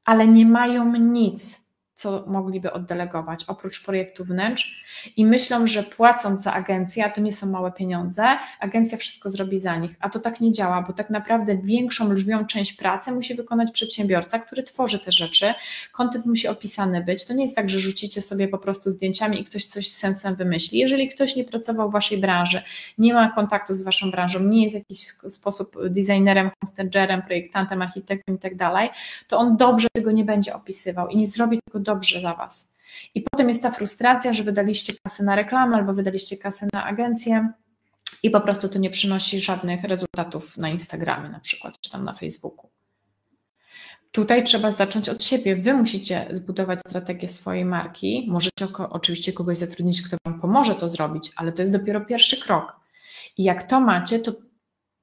ale 0.05 0.27
nie 0.27 0.47
mają 0.47 0.97
nic 0.97 1.64
co 1.95 2.25
mogliby 2.27 2.73
oddelegować 2.73 3.45
oprócz 3.45 3.85
projektu 3.85 4.25
wnętrz. 4.25 4.85
I 5.17 5.27
myślą, 5.27 5.67
że 5.67 5.83
płacąc 5.83 6.43
za 6.43 6.53
agencję, 6.53 7.05
a 7.05 7.11
to 7.11 7.21
nie 7.21 7.33
są 7.33 7.47
małe 7.47 7.73
pieniądze, 7.73 8.25
agencja 8.61 8.99
wszystko 8.99 9.31
zrobi 9.31 9.59
za 9.59 9.77
nich, 9.77 9.95
a 10.01 10.11
to 10.11 10.19
tak 10.21 10.41
nie 10.41 10.53
działa, 10.53 10.83
bo 10.83 10.93
tak 10.93 11.11
naprawdę 11.11 11.57
większą, 11.57 12.13
lwią 12.13 12.47
część 12.47 12.73
pracy 12.73 13.13
musi 13.13 13.35
wykonać 13.35 13.73
przedsiębiorca, 13.73 14.39
który 14.39 14.63
tworzy 14.63 14.99
te 14.99 15.13
rzeczy, 15.13 15.55
kontent 15.93 16.27
musi 16.27 16.49
opisany 16.49 17.05
być, 17.05 17.25
to 17.27 17.35
nie 17.35 17.43
jest 17.43 17.57
tak, 17.57 17.71
że 17.71 17.81
rzucicie 17.81 18.23
sobie 18.23 18.49
po 18.49 18.59
prostu 18.59 18.91
zdjęciami 18.91 19.41
i 19.41 19.45
ktoś 19.45 19.67
coś 19.67 19.91
z 19.91 19.97
sensem 19.97 20.35
wymyśli. 20.35 20.79
Jeżeli 20.79 21.09
ktoś 21.09 21.37
nie 21.37 21.45
pracował 21.45 21.91
w 21.91 21.93
waszej 21.93 22.19
branży, 22.19 22.63
nie 22.99 23.15
ma 23.15 23.31
kontaktu 23.31 23.75
z 23.75 23.83
waszą 23.83 24.11
branżą, 24.11 24.41
nie 24.41 24.63
jest 24.63 24.75
w 24.75 24.79
jakiś 24.79 25.07
sposób 25.09 25.77
designerem, 25.89 26.51
homestagerem, 26.61 27.23
projektantem, 27.23 27.83
architektem 27.83 28.37
i 28.37 28.39
tak 28.39 28.57
dalej, 28.57 28.91
to 29.29 29.39
on 29.39 29.57
dobrze 29.57 29.89
tego 29.93 30.13
nie 30.13 30.25
będzie 30.25 30.55
opisywał 30.55 31.09
i 31.09 31.17
nie 31.17 31.27
zrobi 31.27 31.61
tego 31.65 31.79
dobrze 31.79 31.94
za 32.23 32.35
Was. 32.35 32.75
I 33.15 33.23
potem 33.23 33.49
jest 33.49 33.63
ta 33.63 33.71
frustracja, 33.71 34.33
że 34.33 34.43
wydaliście 34.43 34.93
kasę 35.03 35.25
na 35.25 35.37
reklamę 35.37 35.77
albo 35.77 35.95
wydaliście 35.95 36.37
kasę 36.37 36.69
na 36.73 36.85
agencję 36.85 37.53
i 38.23 38.31
po 38.31 38.41
prostu 38.41 38.69
to 38.69 38.79
nie 38.79 38.91
przynosi 38.91 39.41
żadnych 39.41 39.85
rezultatów 39.85 40.57
na 40.57 40.69
Instagramie 40.69 41.29
na 41.29 41.41
przykład, 41.41 41.81
czy 41.81 41.91
tam 41.91 42.05
na 42.05 42.13
Facebooku. 42.13 42.71
Tutaj 44.13 44.45
trzeba 44.45 44.71
zacząć 44.71 45.09
od 45.09 45.23
siebie. 45.23 45.57
Wy 45.57 45.75
musicie 45.75 46.27
zbudować 46.31 46.81
strategię 46.81 47.29
swojej 47.29 47.65
marki. 47.65 48.27
Możecie 48.29 48.67
oczywiście 48.91 49.33
kogoś 49.33 49.59
zatrudnić, 49.59 50.03
kto 50.03 50.17
Wam 50.25 50.41
pomoże 50.41 50.75
to 50.75 50.89
zrobić, 50.89 51.33
ale 51.37 51.53
to 51.53 51.63
jest 51.63 51.73
dopiero 51.73 52.01
pierwszy 52.01 52.41
krok. 52.41 52.81
I 53.39 53.45
jak 53.45 53.63
to 53.63 53.81
macie, 53.81 54.19
to 54.19 54.33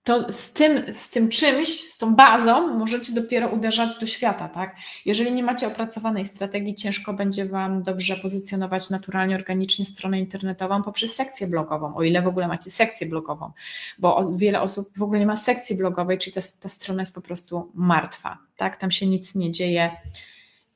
to 0.04 0.34
z 0.34 0.54
tym, 0.54 0.94
z 0.94 1.10
tym 1.10 1.30
czymś, 1.30 1.90
z 1.90 1.98
tą 1.98 2.16
bazą 2.16 2.78
możecie 2.78 3.14
dopiero 3.14 3.50
uderzać 3.50 4.00
do 4.00 4.08
świata, 4.08 4.50
tak? 4.50 4.76
Jeżeli 5.06 5.32
nie 5.32 5.44
macie 5.44 5.68
opracowanej 5.68 6.26
strategii, 6.26 6.76
ciężko 6.76 7.14
będzie 7.14 7.46
Wam 7.46 7.84
dobrze 7.84 8.16
pozycjonować 8.22 8.90
naturalnie, 8.90 9.36
organicznie 9.36 9.86
stronę 9.86 10.20
internetową 10.20 10.84
poprzez 10.84 11.16
sekcję 11.16 11.48
blogową, 11.48 11.96
o 11.96 12.04
ile 12.04 12.22
w 12.22 12.28
ogóle 12.28 12.48
macie 12.48 12.72
sekcję 12.72 13.08
blogową, 13.08 13.52
bo 14.00 14.32
wiele 14.36 14.62
osób 14.62 14.90
w 14.98 15.04
ogóle 15.04 15.20
nie 15.20 15.26
ma 15.26 15.38
sekcji 15.38 15.78
blogowej, 15.78 16.18
czyli 16.18 16.34
ta, 16.34 16.42
ta 16.62 16.70
strona 16.70 17.02
jest 17.02 17.16
po 17.16 17.22
prostu 17.22 17.72
martwa, 17.74 18.38
tak? 18.58 18.76
Tam 18.76 18.92
się 18.92 19.08
nic 19.08 19.36
nie 19.36 19.52
dzieje 19.52 19.92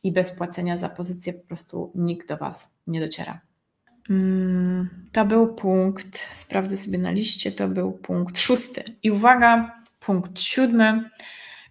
i 0.04 0.12
bez 0.12 0.38
płacenia 0.38 0.78
za 0.78 0.90
pozycję 0.90 1.34
po 1.34 1.48
prostu 1.48 1.92
nikt 1.96 2.28
do 2.28 2.38
Was 2.38 2.76
nie 2.88 3.00
dociera. 3.00 3.42
Mm, 4.10 4.90
to 5.12 5.26
był 5.26 5.56
punkt, 5.56 6.18
sprawdzę 6.18 6.78
sobie 6.78 6.98
na 6.98 7.12
liście, 7.12 7.52
to 7.52 7.68
był 7.68 7.92
punkt 7.92 8.40
szósty. 8.40 8.84
I 9.04 9.12
uwaga, 9.12 9.82
punkt 10.00 10.42
siódmy. 10.42 11.10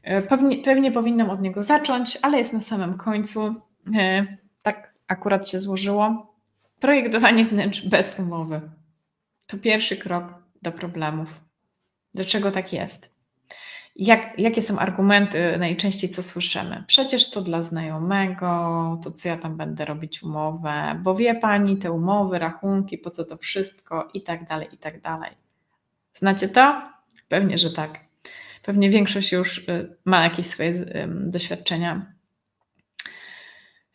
E, 0.02 0.22
pewnie, 0.22 0.58
pewnie 0.58 0.92
powinnam 0.92 1.30
od 1.30 1.40
niego 1.40 1.62
zacząć, 1.62 2.18
ale 2.22 2.38
jest 2.38 2.52
na 2.52 2.60
samym 2.60 2.98
końcu. 2.98 3.54
E, 3.96 4.26
tak 4.62 4.94
akurat 5.08 5.48
się 5.48 5.58
złożyło. 5.58 6.34
Projektowanie 6.80 7.44
wnętrz 7.44 7.88
bez 7.88 8.18
umowy. 8.18 8.60
To 9.46 9.58
pierwszy 9.58 9.96
krok 9.96 10.24
do 10.62 10.72
problemów. 10.72 11.28
Dlaczego 12.14 12.52
tak 12.52 12.72
jest? 12.72 13.13
Jak, 13.96 14.38
jakie 14.38 14.62
są 14.62 14.78
argumenty 14.78 15.58
najczęściej, 15.58 16.10
co 16.10 16.22
słyszymy? 16.22 16.84
Przecież 16.86 17.30
to 17.30 17.42
dla 17.42 17.62
znajomego, 17.62 19.00
to 19.04 19.10
co 19.10 19.28
ja 19.28 19.38
tam 19.38 19.56
będę 19.56 19.84
robić 19.84 20.22
umowę, 20.22 21.00
bo 21.02 21.14
wie 21.14 21.34
pani, 21.34 21.76
te 21.76 21.92
umowy, 21.92 22.38
rachunki, 22.38 22.98
po 22.98 23.10
co 23.10 23.24
to 23.24 23.36
wszystko 23.36 24.08
i 24.14 24.22
tak 24.22 24.48
dalej, 24.48 24.68
i 24.72 24.78
tak 24.78 25.00
dalej. 25.00 25.30
Znacie 26.14 26.48
to? 26.48 26.82
Pewnie, 27.28 27.58
że 27.58 27.70
tak. 27.70 28.00
Pewnie 28.62 28.90
większość 28.90 29.32
już 29.32 29.58
y, 29.58 29.96
ma 30.04 30.24
jakieś 30.24 30.46
swoje 30.46 30.86
doświadczenia. 31.06 32.12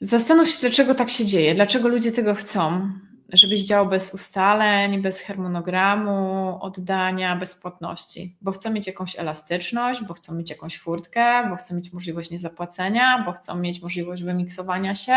Zastanów 0.01 0.49
się, 0.49 0.57
dlaczego 0.61 0.95
tak 0.95 1.09
się 1.09 1.25
dzieje, 1.25 1.53
dlaczego 1.53 1.87
ludzie 1.87 2.11
tego 2.11 2.35
chcą 2.35 2.91
żebyś 3.33 3.61
działał 3.61 3.87
bez 3.89 4.13
ustaleń, 4.13 5.01
bez 5.01 5.21
harmonogramu, 5.21 6.57
oddania, 6.61 7.35
bez 7.35 7.55
płatności, 7.55 8.37
bo 8.41 8.51
chcą 8.51 8.71
mieć 8.71 8.87
jakąś 8.87 9.19
elastyczność, 9.19 10.03
bo 10.03 10.13
chcą 10.13 10.35
mieć 10.35 10.49
jakąś 10.49 10.79
furtkę, 10.79 11.49
bo 11.49 11.55
chcą 11.55 11.75
mieć 11.75 11.93
możliwość 11.93 12.31
niezapłacenia, 12.31 13.23
bo 13.25 13.31
chcą 13.31 13.55
mieć 13.55 13.81
możliwość 13.81 14.23
wymiksowania 14.23 14.95
się, 14.95 15.13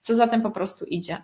co 0.00 0.14
za 0.14 0.28
tym 0.28 0.42
po 0.42 0.50
prostu 0.50 0.84
idzie. 0.84 1.16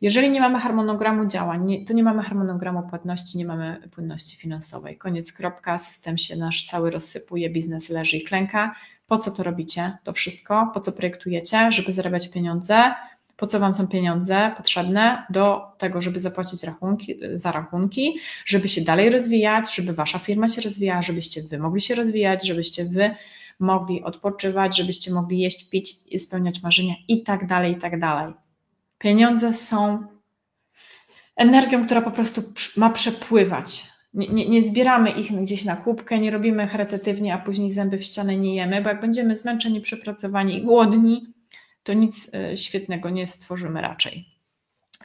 Jeżeli 0.00 0.30
nie 0.30 0.40
mamy 0.40 0.58
harmonogramu 0.58 1.26
działań, 1.26 1.84
to 1.86 1.92
nie 1.92 2.02
mamy 2.02 2.22
harmonogramu 2.22 2.82
płatności, 2.82 3.38
nie 3.38 3.44
mamy 3.44 3.88
płynności 3.90 4.36
finansowej. 4.36 4.98
Koniec, 4.98 5.32
kropka, 5.32 5.78
system 5.78 6.18
się 6.18 6.36
nasz 6.36 6.66
cały 6.66 6.90
rozsypuje, 6.90 7.50
biznes 7.50 7.88
leży 7.88 8.16
i 8.16 8.24
klęka. 8.24 8.74
Po 9.06 9.18
co 9.18 9.30
to 9.30 9.42
robicie? 9.42 9.98
To 10.04 10.12
wszystko, 10.12 10.70
po 10.74 10.80
co 10.80 10.92
projektujecie, 10.92 11.72
żeby 11.72 11.92
zarabiać 11.92 12.28
pieniądze, 12.30 12.94
po 13.38 13.46
co 13.46 13.60
Wam 13.60 13.74
są 13.74 13.88
pieniądze 13.88 14.52
potrzebne 14.56 15.26
do 15.30 15.60
tego, 15.78 16.02
żeby 16.02 16.20
zapłacić 16.20 16.62
rachunki, 16.62 17.14
za 17.34 17.52
rachunki, 17.52 18.18
żeby 18.46 18.68
się 18.68 18.80
dalej 18.80 19.10
rozwijać, 19.10 19.74
żeby 19.74 19.92
Wasza 19.92 20.18
firma 20.18 20.48
się 20.48 20.60
rozwijała, 20.60 21.02
żebyście 21.02 21.42
Wy 21.42 21.58
mogli 21.58 21.80
się 21.80 21.94
rozwijać, 21.94 22.46
żebyście 22.46 22.84
Wy 22.84 23.14
mogli 23.58 24.02
odpoczywać, 24.02 24.76
żebyście 24.76 25.12
mogli 25.12 25.38
jeść, 25.38 25.68
pić, 25.68 25.96
spełniać 26.22 26.62
marzenia 26.62 26.94
i 27.08 27.22
tak 27.22 27.46
dalej, 27.46 27.72
i 27.72 27.76
tak 27.76 28.00
dalej. 28.00 28.34
Pieniądze 28.98 29.54
są 29.54 30.06
energią, 31.36 31.86
która 31.86 32.02
po 32.02 32.10
prostu 32.10 32.42
ma 32.76 32.90
przepływać. 32.90 33.86
Nie, 34.14 34.28
nie, 34.28 34.48
nie, 34.48 34.62
zbieramy 34.62 35.10
ich 35.10 35.42
gdzieś 35.42 35.64
na 35.64 35.76
kubkę, 35.76 36.18
nie 36.18 36.30
robimy 36.30 36.66
charytatywnie, 36.66 37.34
a 37.34 37.38
później 37.38 37.70
zęby 37.70 37.98
w 37.98 38.04
ścianę 38.04 38.36
nie 38.36 38.54
jemy, 38.54 38.82
bo 38.82 38.88
jak 38.88 39.00
będziemy 39.00 39.36
zmęczeni, 39.36 39.80
przepracowani 39.80 40.58
i 40.58 40.62
głodni, 40.62 41.37
to 41.88 41.94
nic 41.94 42.34
e, 42.34 42.56
świetnego 42.56 43.10
nie 43.10 43.26
stworzymy 43.26 43.80
raczej. 43.82 44.24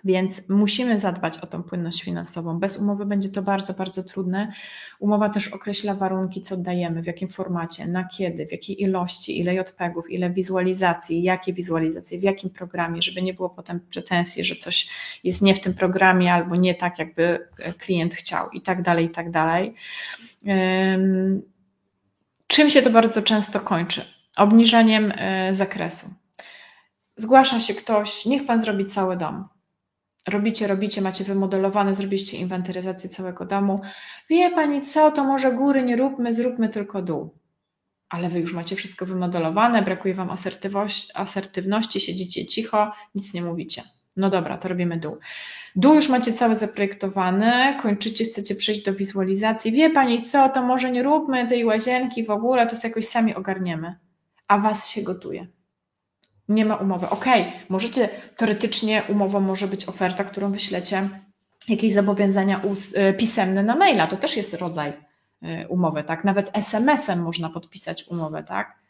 Więc 0.03 0.49
musimy 0.49 0.99
zadbać 0.99 1.37
o 1.37 1.47
tą 1.47 1.63
płynność 1.63 2.03
finansową. 2.03 2.59
Bez 2.59 2.77
umowy 2.77 3.05
będzie 3.05 3.29
to 3.29 3.41
bardzo, 3.41 3.73
bardzo 3.73 4.03
trudne. 4.03 4.53
Umowa 4.99 5.29
też 5.29 5.47
określa 5.47 5.93
warunki, 5.93 6.41
co 6.41 6.57
dajemy, 6.57 7.01
w 7.01 7.05
jakim 7.05 7.27
formacie, 7.29 7.87
na 7.87 8.03
kiedy, 8.03 8.45
w 8.45 8.51
jakiej 8.51 8.81
ilości, 8.81 9.39
ile 9.39 9.55
JPEGów, 9.55 10.11
ile 10.11 10.29
wizualizacji, 10.29 11.23
jakie 11.23 11.53
wizualizacje, 11.53 12.19
w 12.19 12.23
jakim 12.23 12.49
programie, 12.49 13.01
żeby 13.01 13.21
nie 13.21 13.33
było 13.33 13.49
potem 13.49 13.79
pretensji, 13.79 14.45
że 14.45 14.55
coś 14.55 14.89
jest 15.23 15.41
nie 15.41 15.55
w 15.55 15.59
tym 15.59 15.73
programie 15.73 16.33
albo 16.33 16.55
nie 16.55 16.75
tak, 16.75 16.99
jakby 16.99 17.47
klient 17.77 18.15
chciał 18.15 18.49
i 18.49 18.61
tak 18.61 18.81
dalej, 18.81 19.05
i 19.05 19.09
tak 19.09 19.31
dalej. 19.31 19.73
Czym 22.47 22.69
się 22.69 22.81
to 22.81 22.89
bardzo 22.89 23.21
często 23.21 23.59
kończy? 23.59 24.01
Obniżaniem 24.35 25.13
e, 25.15 25.53
zakresu. 25.53 26.22
Zgłasza 27.15 27.59
się 27.59 27.73
ktoś, 27.73 28.25
niech 28.25 28.45
pan 28.45 28.59
zrobi 28.59 28.85
cały 28.85 29.17
dom 29.17 29.49
robicie, 30.27 30.67
robicie, 30.67 31.01
macie 31.01 31.23
wymodelowane, 31.23 31.95
zrobiliście 31.95 32.37
inwentaryzację 32.37 33.09
całego 33.09 33.45
domu. 33.45 33.81
Wie 34.29 34.51
pani 34.51 34.81
co, 34.81 35.11
to 35.11 35.23
może 35.23 35.51
góry 35.51 35.83
nie 35.83 35.95
róbmy, 35.95 36.33
zróbmy 36.33 36.69
tylko 36.69 37.01
dół. 37.01 37.37
Ale 38.09 38.29
wy 38.29 38.39
już 38.39 38.53
macie 38.53 38.75
wszystko 38.75 39.05
wymodelowane, 39.05 39.81
brakuje 39.81 40.13
wam 40.13 40.29
asertywności, 41.13 41.99
siedzicie 41.99 42.45
cicho, 42.45 42.91
nic 43.15 43.33
nie 43.33 43.41
mówicie. 43.41 43.81
No 44.15 44.29
dobra, 44.29 44.57
to 44.57 44.67
robimy 44.67 44.97
dół. 44.99 45.17
Dół 45.75 45.95
już 45.95 46.09
macie 46.09 46.33
cały 46.33 46.55
zaprojektowany, 46.55 47.79
kończycie, 47.81 48.25
chcecie 48.25 48.55
przejść 48.55 48.85
do 48.85 48.93
wizualizacji. 48.93 49.71
Wie 49.71 49.89
pani 49.89 50.21
co, 50.23 50.49
to 50.49 50.63
może 50.63 50.91
nie 50.91 51.03
róbmy 51.03 51.47
tej 51.47 51.65
łazienki 51.65 52.23
w 52.23 52.29
ogóle, 52.29 52.67
to 52.67 52.75
sobie 52.75 52.89
jakoś 52.89 53.07
sami 53.07 53.35
ogarniemy. 53.35 53.95
A 54.47 54.59
was 54.59 54.89
się 54.89 55.01
gotuje. 55.01 55.47
Nie 56.49 56.65
ma 56.65 56.75
umowy. 56.75 57.09
Ok, 57.09 57.25
możecie 57.69 58.09
teoretycznie 58.37 59.03
umową 59.09 59.39
może 59.39 59.67
być 59.67 59.85
oferta, 59.85 60.23
którą 60.23 60.51
wyślecie, 60.51 61.09
jakieś 61.69 61.93
zobowiązania 61.93 62.61
y, 63.09 63.13
pisemne 63.13 63.63
na 63.63 63.75
maila. 63.75 64.07
To 64.07 64.17
też 64.17 64.37
jest 64.37 64.53
rodzaj 64.53 64.93
y, 65.43 65.67
umowy, 65.67 66.03
tak? 66.03 66.23
Nawet 66.23 66.49
SMS-em 66.53 67.21
można 67.21 67.49
podpisać 67.49 68.07
umowę, 68.07 68.43
tak? 68.43 68.83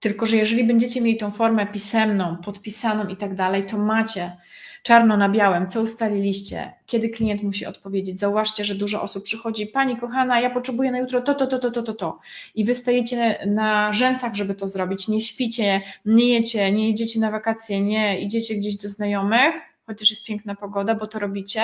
Tylko, 0.00 0.26
że 0.26 0.36
jeżeli 0.36 0.64
będziecie 0.64 1.00
mieli 1.00 1.18
tą 1.18 1.30
formę 1.30 1.66
pisemną, 1.66 2.36
podpisaną 2.36 3.08
i 3.08 3.16
tak 3.16 3.34
dalej, 3.34 3.66
to 3.66 3.78
macie 3.78 4.32
czarno 4.82 5.16
na 5.16 5.28
białym, 5.28 5.68
co 5.68 5.82
ustaliliście, 5.82 6.72
kiedy 6.86 7.08
klient 7.08 7.42
musi 7.42 7.66
odpowiedzieć. 7.66 8.20
Zauważcie, 8.20 8.64
że 8.64 8.74
dużo 8.74 9.02
osób 9.02 9.24
przychodzi, 9.24 9.66
pani 9.66 9.96
kochana, 9.96 10.40
ja 10.40 10.50
potrzebuję 10.50 10.90
na 10.90 10.98
jutro 10.98 11.20
to, 11.20 11.34
to, 11.34 11.46
to, 11.46 11.58
to, 11.58 11.70
to, 11.70 11.82
to, 11.82 11.94
to. 11.94 12.18
I 12.54 12.64
wy 12.64 12.74
stajecie 12.74 13.46
na 13.46 13.92
rzęsach, 13.92 14.34
żeby 14.34 14.54
to 14.54 14.68
zrobić. 14.68 15.08
Nie 15.08 15.20
śpicie, 15.20 15.80
nie 16.04 16.28
jecie, 16.28 16.72
nie 16.72 16.88
jedziecie 16.88 17.20
na 17.20 17.30
wakacje, 17.30 17.80
nie 17.80 18.20
idziecie 18.20 18.54
gdzieś 18.54 18.76
do 18.76 18.88
znajomych, 18.88 19.54
chociaż 19.86 20.10
jest 20.10 20.26
piękna 20.26 20.54
pogoda, 20.54 20.94
bo 20.94 21.06
to 21.06 21.18
robicie. 21.18 21.62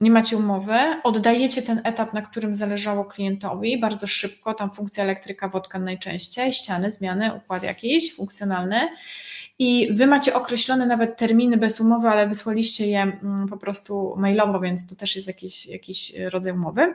Nie 0.00 0.10
macie 0.10 0.36
umowy, 0.36 0.78
oddajecie 1.04 1.62
ten 1.62 1.80
etap, 1.84 2.12
na 2.12 2.22
którym 2.22 2.54
zależało 2.54 3.04
klientowi 3.04 3.80
bardzo 3.80 4.06
szybko, 4.06 4.54
tam 4.54 4.70
funkcja 4.70 5.04
elektryka, 5.04 5.48
wodka 5.48 5.78
najczęściej, 5.78 6.52
ściany, 6.52 6.90
zmiany, 6.90 7.34
układ 7.34 7.62
jakiś 7.62 8.14
funkcjonalny 8.14 8.88
i 9.60 9.88
wy 9.92 10.06
macie 10.06 10.34
określone 10.34 10.86
nawet 10.86 11.16
terminy 11.16 11.56
bez 11.56 11.80
umowy, 11.80 12.08
ale 12.08 12.28
wysłaliście 12.28 12.86
je 12.86 13.02
mm, 13.02 13.48
po 13.48 13.56
prostu 13.56 14.14
mailowo, 14.16 14.60
więc 14.60 14.88
to 14.88 14.96
też 14.96 15.16
jest 15.16 15.28
jakiś, 15.28 15.66
jakiś 15.66 16.12
rodzaj 16.30 16.52
umowy. 16.52 16.94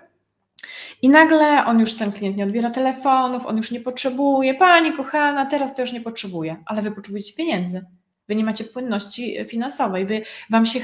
I 1.01 1.09
nagle 1.09 1.65
on 1.65 1.79
już, 1.79 1.93
ten 1.93 2.11
klient 2.11 2.37
nie 2.37 2.43
odbiera 2.43 2.69
telefonów, 2.69 3.45
on 3.45 3.57
już 3.57 3.71
nie 3.71 3.79
potrzebuje, 3.79 4.53
pani 4.53 4.93
kochana, 4.93 5.45
teraz 5.45 5.75
to 5.75 5.81
już 5.81 5.93
nie 5.93 6.01
potrzebuje, 6.01 6.55
ale 6.65 6.81
wy 6.81 6.91
potrzebujecie 6.91 7.33
pieniędzy. 7.33 7.85
Wy 8.27 8.35
nie 8.35 8.43
macie 8.43 8.63
płynności 8.63 9.45
finansowej, 9.49 10.05
wy 10.05 10.21
wam 10.49 10.65
się 10.65 10.79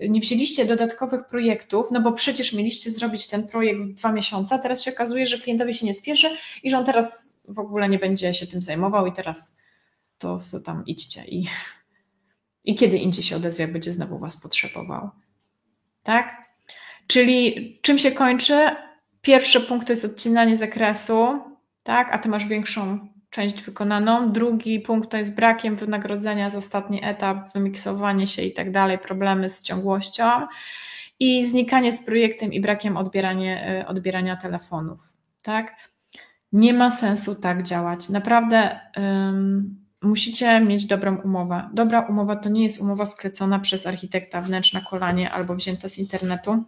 y, 0.00 0.08
nie 0.08 0.20
wzięliście 0.20 0.64
dodatkowych 0.64 1.24
projektów, 1.24 1.86
no 1.90 2.00
bo 2.00 2.12
przecież 2.12 2.52
mieliście 2.52 2.90
zrobić 2.90 3.28
ten 3.28 3.48
projekt 3.48 3.80
w 3.80 3.94
dwa 3.94 4.12
miesiące, 4.12 4.54
a 4.54 4.58
teraz 4.58 4.82
się 4.82 4.92
okazuje, 4.92 5.26
że 5.26 5.38
klientowi 5.38 5.74
się 5.74 5.86
nie 5.86 5.94
spieszy 5.94 6.28
i 6.62 6.70
że 6.70 6.78
on 6.78 6.84
teraz 6.84 7.34
w 7.48 7.58
ogóle 7.58 7.88
nie 7.88 7.98
będzie 7.98 8.34
się 8.34 8.46
tym 8.46 8.62
zajmował 8.62 9.06
i 9.06 9.12
teraz 9.12 9.61
to 10.22 10.60
tam 10.64 10.86
idźcie 10.86 11.24
i, 11.24 11.46
i 12.64 12.74
kiedy 12.74 12.98
indziej 12.98 13.24
się 13.24 13.36
odezwie, 13.36 13.68
będzie 13.68 13.92
znowu 13.92 14.18
Was 14.18 14.40
potrzebował. 14.42 15.10
Tak? 16.02 16.42
Czyli 17.06 17.78
czym 17.82 17.98
się 17.98 18.10
kończy? 18.10 18.70
Pierwszy 19.22 19.60
punkt 19.60 19.86
to 19.86 19.92
jest 19.92 20.04
odcinanie 20.04 20.56
zakresu, 20.56 21.40
tak? 21.82 22.08
a 22.12 22.18
Ty 22.18 22.28
masz 22.28 22.46
większą 22.46 23.08
część 23.30 23.62
wykonaną. 23.62 24.32
Drugi 24.32 24.80
punkt 24.80 25.10
to 25.10 25.16
jest 25.16 25.34
brakiem 25.34 25.76
wynagrodzenia 25.76 26.50
za 26.50 26.58
ostatni 26.58 27.04
etap, 27.04 27.52
wymiksowanie 27.52 28.26
się 28.26 28.42
i 28.42 28.52
tak 28.52 28.70
dalej, 28.70 28.98
problemy 28.98 29.48
z 29.48 29.62
ciągłością 29.62 30.24
i 31.20 31.46
znikanie 31.46 31.92
z 31.92 32.04
projektem 32.04 32.52
i 32.52 32.60
brakiem 32.60 32.96
odbierania, 32.96 33.80
y, 33.80 33.86
odbierania 33.86 34.36
telefonów. 34.36 35.12
Tak? 35.42 35.76
Nie 36.52 36.72
ma 36.72 36.90
sensu 36.90 37.34
tak 37.40 37.62
działać. 37.62 38.08
Naprawdę 38.08 38.80
musicie 40.02 40.60
mieć 40.60 40.86
dobrą 40.86 41.16
umowę. 41.16 41.68
Dobra 41.72 42.00
umowa 42.00 42.36
to 42.36 42.48
nie 42.48 42.64
jest 42.64 42.80
umowa 42.80 43.06
sklecona 43.06 43.58
przez 43.58 43.86
architekta 43.86 44.40
wnętrz 44.40 44.72
na 44.72 44.80
kolanie 44.80 45.30
albo 45.30 45.54
wzięta 45.54 45.88
z 45.88 45.98
internetu, 45.98 46.64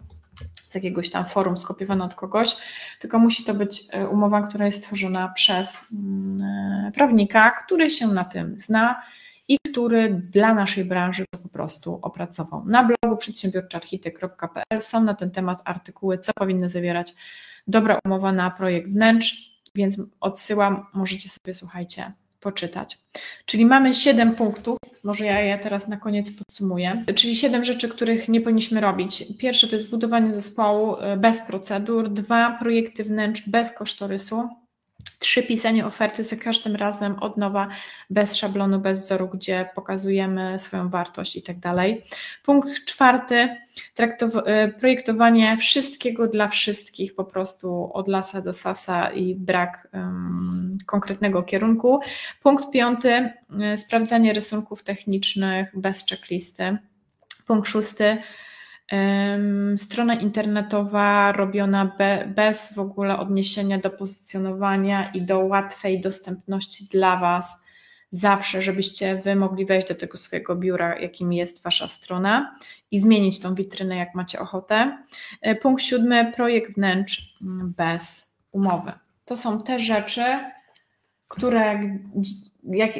z 0.53 0.75
jakiegoś 0.75 1.09
tam 1.09 1.25
forum, 1.25 1.57
skopiowana 1.57 2.05
od 2.05 2.15
kogoś, 2.15 2.57
tylko 2.99 3.19
musi 3.19 3.43
to 3.43 3.53
być 3.53 3.81
e, 3.91 4.07
umowa, 4.07 4.41
która 4.41 4.65
jest 4.65 4.77
stworzona 4.77 5.27
przez 5.27 5.85
mm, 5.93 6.41
e, 6.87 6.91
prawnika, 6.91 7.51
który 7.51 7.89
się 7.89 8.07
na 8.07 8.23
tym 8.23 8.55
zna 8.59 9.01
i 9.47 9.57
który 9.71 10.09
dla 10.09 10.53
naszej 10.53 10.85
branży 10.85 11.25
po 11.43 11.49
prostu 11.49 11.99
opracował. 12.01 12.65
Na 12.65 12.83
blogu 12.83 13.17
przedsiębiorczoarchitek.pl 13.17 14.81
są 14.81 15.03
na 15.03 15.13
ten 15.13 15.31
temat 15.31 15.61
artykuły, 15.65 16.17
co 16.17 16.31
powinny 16.33 16.69
zawierać 16.69 17.13
dobra 17.67 17.99
umowa 18.05 18.31
na 18.31 18.51
projekt 18.51 18.89
wnętrz, 18.89 19.59
więc 19.75 20.01
odsyłam, 20.19 20.85
możecie 20.93 21.29
sobie, 21.29 21.53
słuchajcie, 21.53 22.11
poczytać. 22.45 22.97
Czyli 23.45 23.65
mamy 23.65 23.93
siedem 23.93 24.35
punktów, 24.35 24.77
może 25.03 25.25
ja 25.25 25.41
je 25.41 25.57
teraz 25.59 25.87
na 25.87 25.97
koniec 25.97 26.31
podsumuję, 26.31 27.03
czyli 27.15 27.35
siedem 27.35 27.63
rzeczy, 27.63 27.89
których 27.89 28.29
nie 28.29 28.41
powinniśmy 28.41 28.81
robić. 28.81 29.23
Pierwsze 29.37 29.67
to 29.67 29.75
jest 29.75 29.91
budowanie 29.91 30.33
zespołu 30.33 30.95
e, 30.95 31.17
bez 31.17 31.41
procedur, 31.41 32.09
dwa 32.09 32.57
projekty 32.59 33.03
wnętrz 33.03 33.49
bez 33.49 33.77
kosztorysu, 33.77 34.49
Trzy, 35.25 35.43
pisanie 35.43 35.85
oferty 35.85 36.23
za 36.23 36.35
każdym 36.35 36.75
razem 36.75 37.15
od 37.19 37.37
nowa, 37.37 37.67
bez 38.09 38.35
szablonu, 38.35 38.79
bez 38.79 39.01
wzoru, 39.01 39.27
gdzie 39.27 39.69
pokazujemy 39.75 40.59
swoją 40.59 40.89
wartość 40.89 41.35
i 41.35 41.41
tak 41.41 41.59
dalej. 41.59 42.01
Punkt 42.43 42.85
czwarty, 42.85 43.49
e, 44.45 44.67
projektowanie 44.67 45.57
wszystkiego 45.57 46.27
dla 46.27 46.47
wszystkich, 46.47 47.15
po 47.15 47.23
prostu 47.23 47.89
od 47.93 48.07
lasa 48.07 48.41
do 48.41 48.53
sasa 48.53 49.11
i 49.11 49.35
brak 49.35 49.87
um, 49.93 50.77
konkretnego 50.85 51.43
kierunku. 51.43 51.99
Punkt 52.43 52.71
piąty, 52.71 53.09
e, 53.61 53.77
sprawdzanie 53.77 54.33
rysunków 54.33 54.83
technicznych 54.83 55.79
bez 55.79 56.05
checklisty. 56.05 56.77
Punkt 57.47 57.69
szósty, 57.69 58.17
Strona 59.77 60.15
internetowa 60.15 61.31
robiona 61.31 61.95
be, 61.97 62.33
bez 62.35 62.73
w 62.73 62.79
ogóle 62.79 63.19
odniesienia 63.19 63.77
do 63.77 63.89
pozycjonowania 63.89 65.11
i 65.11 65.21
do 65.21 65.39
łatwej 65.39 66.01
dostępności 66.01 66.85
dla 66.91 67.17
Was, 67.17 67.63
zawsze, 68.11 68.61
żebyście 68.61 69.21
Wy 69.23 69.35
mogli 69.35 69.65
wejść 69.65 69.87
do 69.87 69.95
tego 69.95 70.17
swojego 70.17 70.55
biura, 70.55 70.99
jakim 70.99 71.33
jest 71.33 71.63
Wasza 71.63 71.87
strona 71.87 72.55
i 72.91 72.99
zmienić 72.99 73.39
tą 73.39 73.55
witrynę, 73.55 73.95
jak 73.95 74.15
macie 74.15 74.39
ochotę. 74.39 74.97
E, 75.41 75.55
punkt 75.55 75.83
siódmy, 75.83 76.31
projekt 76.35 76.73
wnętrz 76.73 77.37
mm, 77.41 77.73
bez 77.77 78.35
umowy. 78.51 78.91
To 79.25 79.37
są 79.37 79.63
te 79.63 79.79
rzeczy, 79.79 80.23
które 81.27 81.79
jak, 82.71 82.91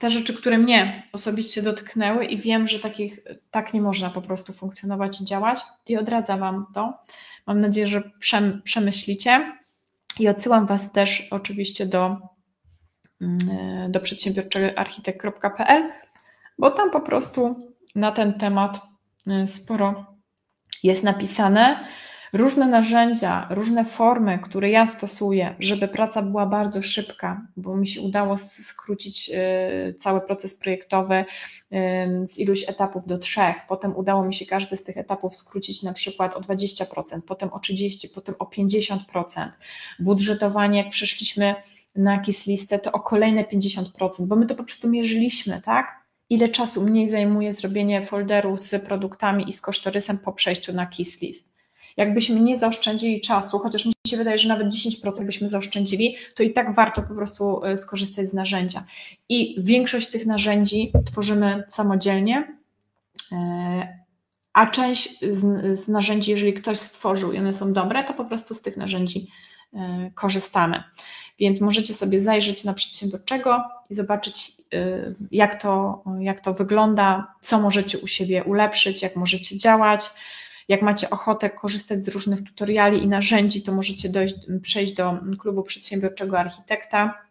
te 0.00 0.10
rzeczy, 0.10 0.36
które 0.36 0.58
mnie 0.58 1.02
osobiście 1.12 1.62
dotknęły 1.62 2.24
i 2.24 2.38
wiem, 2.38 2.68
że 2.68 2.78
takich, 2.78 3.20
tak 3.50 3.74
nie 3.74 3.80
można 3.80 4.10
po 4.10 4.22
prostu 4.22 4.52
funkcjonować 4.52 5.20
i 5.20 5.24
działać. 5.24 5.60
I 5.86 5.96
odradzam 5.96 6.40
Wam 6.40 6.66
to. 6.74 6.98
Mam 7.46 7.60
nadzieję, 7.60 7.88
że 7.88 8.10
przemyślicie. 8.64 9.52
I 10.18 10.28
odsyłam 10.28 10.66
Was 10.66 10.92
też 10.92 11.28
oczywiście 11.30 11.86
do, 11.86 12.16
mm, 13.20 13.38
do 13.92 14.00
przedsiębiorczoarchitekt.pl, 14.00 15.92
bo 16.58 16.70
tam 16.70 16.90
po 16.90 17.00
prostu 17.00 17.72
na 17.94 18.12
ten 18.12 18.34
temat 18.34 18.80
y, 19.44 19.46
sporo 19.46 20.06
jest 20.82 21.02
napisane 21.02 21.88
różne 22.32 22.66
narzędzia, 22.66 23.46
różne 23.50 23.84
formy, 23.84 24.38
które 24.38 24.70
ja 24.70 24.86
stosuję, 24.86 25.54
żeby 25.58 25.88
praca 25.88 26.22
była 26.22 26.46
bardzo 26.46 26.82
szybka, 26.82 27.46
bo 27.56 27.76
mi 27.76 27.88
się 27.88 28.00
udało 28.00 28.36
skrócić 28.38 29.30
y, 29.30 29.94
cały 29.94 30.20
proces 30.20 30.58
projektowy 30.58 31.24
z 32.28 32.38
iluś 32.38 32.68
etapów 32.68 33.06
do 33.06 33.18
trzech. 33.18 33.56
Potem 33.68 33.96
udało 33.96 34.24
mi 34.24 34.34
się 34.34 34.46
każdy 34.46 34.76
z 34.76 34.84
tych 34.84 34.96
etapów 34.96 35.36
skrócić 35.36 35.82
na 35.82 35.92
przykład 35.92 36.36
o 36.36 36.40
20%, 36.40 37.20
potem 37.26 37.48
o 37.52 37.58
30%, 37.58 38.14
potem 38.14 38.34
o 38.38 38.44
50%. 38.44 39.48
Budżetowanie, 39.98 40.78
jak 40.78 40.90
przeszliśmy 40.90 41.54
na 41.96 42.12
jakieś 42.12 42.46
listę, 42.46 42.78
to 42.78 42.92
o 42.92 43.00
kolejne 43.00 43.44
50%, 43.44 44.26
bo 44.26 44.36
my 44.36 44.46
to 44.46 44.54
po 44.54 44.64
prostu 44.64 44.88
mierzyliśmy, 44.88 45.60
tak? 45.64 45.98
ile 46.30 46.48
czasu 46.48 46.82
mniej 46.82 47.08
zajmuje 47.08 47.52
zrobienie 47.52 48.02
folderu 48.02 48.56
z 48.56 48.84
produktami 48.86 49.48
i 49.48 49.52
z 49.52 49.60
kosztorysem 49.60 50.18
po 50.18 50.32
przejściu 50.32 50.72
na 50.72 50.86
KISS 50.86 51.22
list. 51.22 51.57
Jakbyśmy 51.98 52.40
nie 52.40 52.58
zaoszczędzili 52.58 53.20
czasu, 53.20 53.58
chociaż 53.58 53.86
mi 53.86 53.92
się 54.06 54.16
wydaje, 54.16 54.38
że 54.38 54.48
nawet 54.48 54.66
10% 54.68 55.24
byśmy 55.24 55.48
zaoszczędzili, 55.48 56.16
to 56.34 56.42
i 56.42 56.52
tak 56.52 56.74
warto 56.74 57.02
po 57.02 57.14
prostu 57.14 57.64
e, 57.64 57.78
skorzystać 57.78 58.28
z 58.28 58.34
narzędzia. 58.34 58.84
I 59.28 59.56
większość 59.58 60.10
tych 60.10 60.26
narzędzi 60.26 60.92
tworzymy 61.06 61.64
samodzielnie, 61.68 62.56
e, 63.32 63.98
a 64.52 64.66
część 64.66 65.20
z, 65.74 65.88
narzędzi, 65.88 66.30
jeżeli 66.30 66.52
ktoś 66.52 66.78
stworzył 66.78 67.32
i 67.32 67.38
one 67.38 67.54
są 67.54 67.72
dobre, 67.72 68.04
to 68.04 68.14
po 68.14 68.24
prostu 68.24 68.54
z 68.54 68.62
tych 68.62 68.76
narzędzi 68.76 69.26
e, 69.74 70.10
korzystamy. 70.14 70.82
Więc 71.38 71.60
możecie 71.60 71.94
sobie 71.94 72.20
zajrzeć 72.20 72.64
na 72.64 72.74
przedsiębiorczego 72.74 73.62
i 73.90 73.94
zobaczyć, 73.94 74.52
jak 75.30 75.62
to, 75.62 76.02
jak 76.20 76.40
to 76.40 76.54
wygląda, 76.54 77.34
co 77.40 77.60
możecie 77.60 77.98
u 77.98 78.06
siebie 78.06 78.44
ulepszyć, 78.44 79.02
jak 79.02 79.16
możecie 79.16 79.58
działać. 79.58 80.10
Jak 80.68 80.82
macie 80.82 81.10
ochotę 81.10 81.50
korzystać 81.50 82.04
z 82.04 82.08
różnych 82.08 82.44
tutoriali 82.44 83.02
i 83.02 83.08
narzędzi, 83.08 83.62
to 83.62 83.72
możecie 83.72 84.08
dojść, 84.08 84.34
przejść 84.62 84.94
do 84.94 85.18
klubu 85.38 85.62
przedsiębiorczego 85.62 86.38
architekta. 86.38 87.22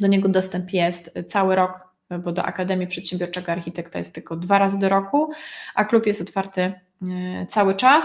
Do 0.00 0.06
niego 0.06 0.28
dostęp 0.28 0.72
jest 0.72 1.14
cały 1.28 1.56
rok, 1.56 1.96
bo 2.24 2.32
do 2.32 2.44
Akademii 2.44 2.86
Przedsiębiorczego 2.86 3.52
Architekta 3.52 3.98
jest 3.98 4.14
tylko 4.14 4.36
dwa 4.36 4.58
razy 4.58 4.78
do 4.78 4.88
roku, 4.88 5.30
a 5.74 5.84
klub 5.84 6.06
jest 6.06 6.20
otwarty 6.20 6.60
e, 6.62 7.46
cały 7.46 7.74
czas. 7.74 8.04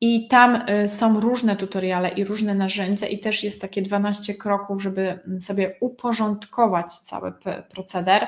I 0.00 0.28
tam 0.28 0.62
e, 0.66 0.88
są 0.88 1.20
różne 1.20 1.56
tutoriale 1.56 2.08
i 2.08 2.24
różne 2.24 2.54
narzędzia, 2.54 3.06
i 3.06 3.18
też 3.18 3.44
jest 3.44 3.60
takie 3.60 3.82
12 3.82 4.34
kroków, 4.34 4.82
żeby 4.82 5.18
sobie 5.40 5.76
uporządkować 5.80 6.94
cały 6.94 7.32
proceder 7.70 8.26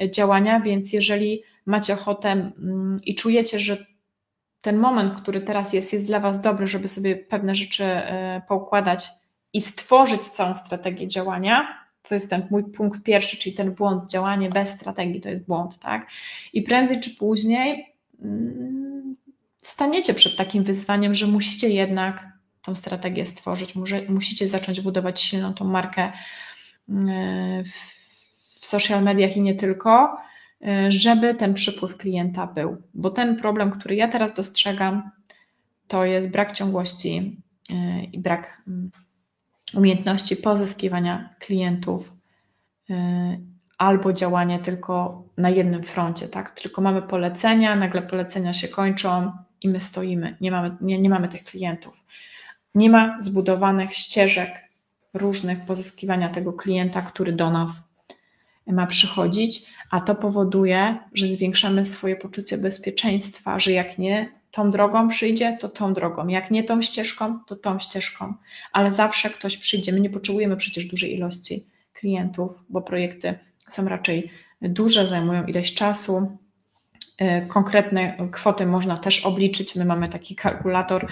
e, 0.00 0.10
działania. 0.10 0.60
Więc 0.60 0.92
jeżeli 0.92 1.42
macie 1.66 1.94
ochotę 1.94 2.30
mm, 2.30 2.96
i 3.04 3.14
czujecie, 3.14 3.60
że 3.60 3.86
ten 4.66 4.76
moment, 4.76 5.20
który 5.20 5.40
teraz 5.40 5.72
jest, 5.72 5.92
jest 5.92 6.06
dla 6.06 6.20
Was 6.20 6.40
dobry, 6.40 6.68
żeby 6.68 6.88
sobie 6.88 7.16
pewne 7.16 7.56
rzeczy 7.56 7.84
e, 7.84 8.42
poukładać 8.48 9.08
i 9.52 9.60
stworzyć 9.60 10.20
całą 10.20 10.54
strategię 10.54 11.08
działania, 11.08 11.84
to 12.02 12.14
jest 12.14 12.30
ten 12.30 12.46
mój 12.50 12.64
punkt 12.64 13.02
pierwszy, 13.02 13.36
czyli 13.36 13.54
ten 13.54 13.74
błąd, 13.74 14.10
działanie 14.10 14.50
bez 14.50 14.70
strategii 14.70 15.20
to 15.20 15.28
jest 15.28 15.46
błąd, 15.46 15.78
tak? 15.78 16.06
I 16.52 16.62
prędzej 16.62 17.00
czy 17.00 17.16
później 17.16 17.94
mm, 18.22 19.16
staniecie 19.62 20.14
przed 20.14 20.36
takim 20.36 20.64
wyzwaniem, 20.64 21.14
że 21.14 21.26
musicie 21.26 21.68
jednak 21.68 22.26
tą 22.62 22.74
strategię 22.74 23.26
stworzyć, 23.26 23.74
musicie 24.08 24.48
zacząć 24.48 24.80
budować 24.80 25.20
silną 25.20 25.54
tą 25.54 25.64
markę 25.64 26.12
mm, 26.88 27.64
w 28.60 28.66
social 28.66 29.02
mediach 29.02 29.36
i 29.36 29.40
nie 29.40 29.54
tylko, 29.54 30.16
E, 30.16 30.25
żeby 30.88 31.34
ten 31.34 31.54
przypływ 31.54 31.96
klienta 31.96 32.46
był. 32.46 32.76
Bo 32.94 33.10
ten 33.10 33.36
problem, 33.36 33.70
który 33.70 33.96
ja 33.96 34.08
teraz 34.08 34.34
dostrzegam, 34.34 35.10
to 35.88 36.04
jest 36.04 36.30
brak 36.30 36.52
ciągłości 36.52 37.42
e, 37.70 38.04
i 38.04 38.18
brak 38.18 38.62
mm, 38.68 38.90
umiejętności 39.74 40.36
pozyskiwania 40.36 41.34
klientów 41.38 42.12
e, 42.90 43.38
albo 43.78 44.12
działanie 44.12 44.58
tylko 44.58 45.24
na 45.36 45.50
jednym 45.50 45.82
froncie, 45.82 46.28
tak? 46.28 46.60
Tylko 46.60 46.82
mamy 46.82 47.02
polecenia, 47.02 47.76
nagle 47.76 48.02
polecenia 48.02 48.52
się 48.52 48.68
kończą 48.68 49.32
i 49.62 49.68
my 49.68 49.80
stoimy, 49.80 50.36
nie 50.40 50.50
mamy, 50.50 50.76
nie, 50.80 50.98
nie 50.98 51.10
mamy 51.10 51.28
tych 51.28 51.42
klientów. 51.42 52.04
Nie 52.74 52.90
ma 52.90 53.22
zbudowanych 53.22 53.94
ścieżek 53.94 54.68
różnych 55.14 55.66
pozyskiwania 55.66 56.28
tego 56.28 56.52
klienta, 56.52 57.02
który 57.02 57.32
do 57.32 57.50
nas 57.50 57.95
ma 58.66 58.86
przychodzić, 58.86 59.66
a 59.90 60.00
to 60.00 60.14
powoduje, 60.14 60.98
że 61.14 61.26
zwiększamy 61.26 61.84
swoje 61.84 62.16
poczucie 62.16 62.58
bezpieczeństwa, 62.58 63.58
że 63.58 63.72
jak 63.72 63.98
nie 63.98 64.28
tą 64.50 64.70
drogą 64.70 65.08
przyjdzie, 65.08 65.56
to 65.60 65.68
tą 65.68 65.94
drogą, 65.94 66.28
jak 66.28 66.50
nie 66.50 66.64
tą 66.64 66.82
ścieżką, 66.82 67.38
to 67.46 67.56
tą 67.56 67.78
ścieżką, 67.78 68.34
ale 68.72 68.92
zawsze 68.92 69.30
ktoś 69.30 69.58
przyjdzie. 69.58 69.92
My 69.92 70.00
nie 70.00 70.10
potrzebujemy 70.10 70.56
przecież 70.56 70.84
dużej 70.84 71.14
ilości 71.14 71.66
klientów, 71.92 72.50
bo 72.68 72.82
projekty 72.82 73.38
są 73.68 73.88
raczej 73.88 74.30
duże, 74.62 75.06
zajmują 75.06 75.46
ileś 75.46 75.74
czasu. 75.74 76.38
E, 77.18 77.46
konkretne 77.46 78.28
kwoty 78.32 78.66
można 78.66 78.96
też 78.96 79.26
obliczyć. 79.26 79.76
My 79.76 79.84
mamy 79.84 80.08
taki 80.08 80.34
kalkulator 80.34 81.06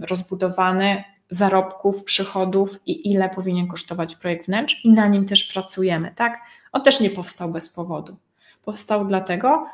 rozbudowany, 0.00 1.04
zarobków, 1.30 2.04
przychodów 2.04 2.80
i 2.86 3.10
ile 3.10 3.28
powinien 3.28 3.68
kosztować 3.68 4.16
projekt 4.16 4.46
wnętrz 4.46 4.84
i 4.84 4.90
na 4.90 5.08
nim 5.08 5.26
też 5.26 5.52
pracujemy, 5.52 6.12
tak? 6.16 6.40
On 6.72 6.82
też 6.82 7.00
nie 7.00 7.10
powstał 7.10 7.52
bez 7.52 7.68
powodu. 7.68 8.16
Powstał 8.64 9.06
dlatego, 9.06 9.66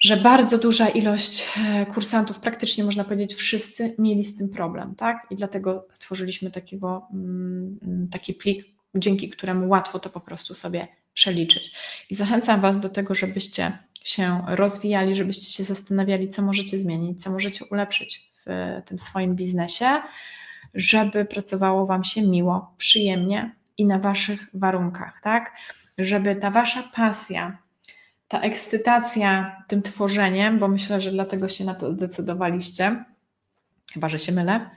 że 0.00 0.16
bardzo 0.16 0.58
duża 0.58 0.88
ilość 0.88 1.48
e, 1.56 1.86
kursantów, 1.86 2.38
praktycznie 2.38 2.84
można 2.84 3.04
powiedzieć 3.04 3.34
wszyscy, 3.34 3.94
mieli 3.98 4.24
z 4.24 4.36
tym 4.36 4.48
problem, 4.48 4.94
tak? 4.94 5.26
I 5.30 5.36
dlatego 5.36 5.86
stworzyliśmy 5.90 6.50
takiego, 6.50 7.06
mm, 7.12 8.08
taki 8.12 8.34
plik, 8.34 8.66
dzięki 8.94 9.30
któremu 9.30 9.68
łatwo 9.68 9.98
to 9.98 10.10
po 10.10 10.20
prostu 10.20 10.54
sobie 10.54 10.88
przeliczyć. 11.14 11.74
I 12.10 12.14
zachęcam 12.14 12.60
Was 12.60 12.80
do 12.80 12.88
tego, 12.88 13.14
żebyście 13.14 13.78
się 14.04 14.44
rozwijali, 14.48 15.14
żebyście 15.14 15.52
się 15.52 15.64
zastanawiali, 15.64 16.28
co 16.28 16.42
możecie 16.42 16.78
zmienić, 16.78 17.22
co 17.22 17.30
możecie 17.30 17.64
ulepszyć 17.64 18.30
w 18.46 18.80
tym 18.84 18.98
swoim 18.98 19.34
biznesie, 19.34 20.02
żeby 20.78 21.24
pracowało 21.24 21.86
Wam 21.86 22.04
się 22.04 22.22
miło, 22.22 22.74
przyjemnie 22.76 23.54
i 23.78 23.86
na 23.86 23.98
Waszych 23.98 24.48
warunkach, 24.54 25.20
tak? 25.22 25.52
Żeby 25.98 26.36
ta 26.36 26.50
Wasza 26.50 26.82
pasja, 26.94 27.58
ta 28.28 28.40
ekscytacja 28.40 29.56
tym 29.68 29.82
tworzeniem, 29.82 30.58
bo 30.58 30.68
myślę, 30.68 31.00
że 31.00 31.10
dlatego 31.10 31.48
się 31.48 31.64
na 31.64 31.74
to 31.74 31.92
zdecydowaliście, 31.92 33.04
chyba 33.94 34.08
że 34.08 34.18
się 34.18 34.32
mylę, 34.32 34.70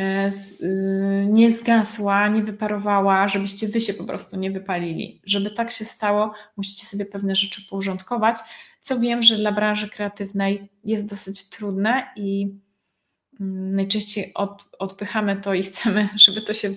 e, 0.00 0.30
y, 0.62 1.26
nie 1.30 1.50
zgasła, 1.56 2.28
nie 2.28 2.42
wyparowała, 2.42 3.28
żebyście 3.28 3.68
wy 3.68 3.80
się 3.80 3.94
po 3.94 4.04
prostu 4.04 4.36
nie 4.36 4.50
wypalili. 4.50 5.20
Żeby 5.24 5.50
tak 5.50 5.70
się 5.70 5.84
stało, 5.84 6.34
musicie 6.56 6.86
sobie 6.86 7.04
pewne 7.04 7.36
rzeczy 7.36 7.62
porządkować, 7.70 8.36
co 8.80 9.00
wiem, 9.00 9.22
że 9.22 9.36
dla 9.36 9.52
branży 9.52 9.88
kreatywnej 9.88 10.68
jest 10.84 11.06
dosyć 11.06 11.48
trudne 11.48 12.06
i 12.16 12.54
najczęściej 13.72 14.34
od, 14.34 14.64
odpychamy 14.78 15.36
to 15.36 15.54
i 15.54 15.62
chcemy, 15.62 16.08
żeby 16.26 16.42
to 16.42 16.54
się 16.54 16.74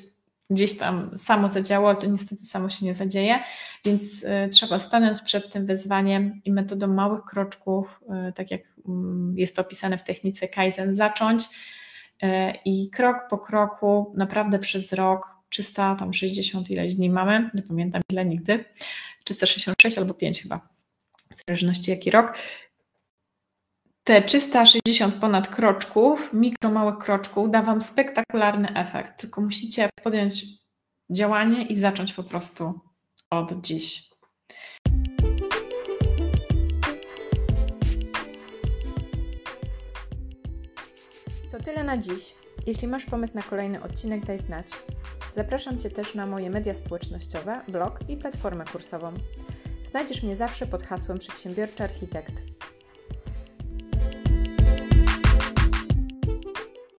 gdzieś 0.49 0.78
tam 0.78 1.18
samo 1.18 1.49
zadziało, 1.49 1.95
to 1.95 2.07
niestety 2.07 2.45
samo 2.45 2.70
się 2.70 2.86
nie 2.86 2.93
zadzieje, 2.93 3.39
więc 3.86 4.24
y, 4.24 4.49
trzeba 4.51 4.80
stanąć 4.80 5.22
przed 5.22 5.51
tym 5.51 5.66
wyzwaniem 5.66 6.41
i 6.45 6.51
metodą 6.51 6.88
małych 6.88 7.26
kroczków, 7.26 7.99
y, 8.30 8.34
tak 8.34 8.51
jak 8.51 8.61
y, 8.61 8.66
jest 9.36 9.55
to 9.55 9.61
opisane 9.61 9.97
w 9.97 10.03
technice 10.03 10.47
Kaizen, 10.47 10.95
zacząć 10.95 11.43
y, 11.43 12.28
i 12.66 12.89
krok 12.89 13.18
po 13.30 13.38
kroku, 13.38 14.13
naprawdę 14.18 14.59
przez 14.59 14.93
rok, 14.93 15.36
360 15.49 16.70
ileś 16.70 16.95
dni 16.95 17.09
mamy, 17.09 17.49
nie 17.53 17.61
pamiętam 17.61 18.01
ile 18.09 18.26
nigdy, 18.26 18.66
366 19.24 19.97
albo 19.97 20.13
5 20.13 20.41
chyba, 20.41 20.59
w 21.32 21.45
zależności 21.47 21.91
jaki 21.91 22.11
rok, 22.11 22.34
te 24.06 24.22
360 24.22 25.16
ponad 25.16 25.47
kroczków, 25.47 26.30
mikro 26.34 26.72
małych 26.72 26.97
kroczków, 26.97 27.51
da 27.51 27.62
Wam 27.62 27.82
spektakularny 27.82 28.76
efekt. 28.76 29.20
Tylko 29.20 29.41
musicie 29.41 29.89
podjąć 30.03 30.45
działanie 31.10 31.66
i 31.66 31.76
zacząć 31.76 32.14
po 32.14 32.24
prostu 32.24 32.80
od 33.30 33.62
dziś. 33.62 34.10
To 41.51 41.64
tyle 41.64 41.84
na 41.84 41.97
dziś. 41.97 42.36
Jeśli 42.68 42.88
masz 42.88 43.06
pomysł 43.06 43.36
na 43.36 43.41
kolejny 43.41 43.84
odcinek, 43.84 44.26
daj 44.26 44.39
znać. 44.39 44.68
Zapraszam 45.34 45.78
Cię 45.78 45.89
też 45.89 46.16
na 46.16 46.26
moje 46.26 46.49
media 46.49 46.74
społecznościowe, 46.74 47.62
blog 47.68 47.99
i 48.08 48.18
platformę 48.18 48.66
kursową. 48.66 49.14
Znajdziesz 49.89 50.24
mnie 50.24 50.36
zawsze 50.36 50.68
pod 50.68 50.84
hasłem 50.84 51.18
Przedsiębiorczy 51.20 51.84
Architekt 51.84 52.43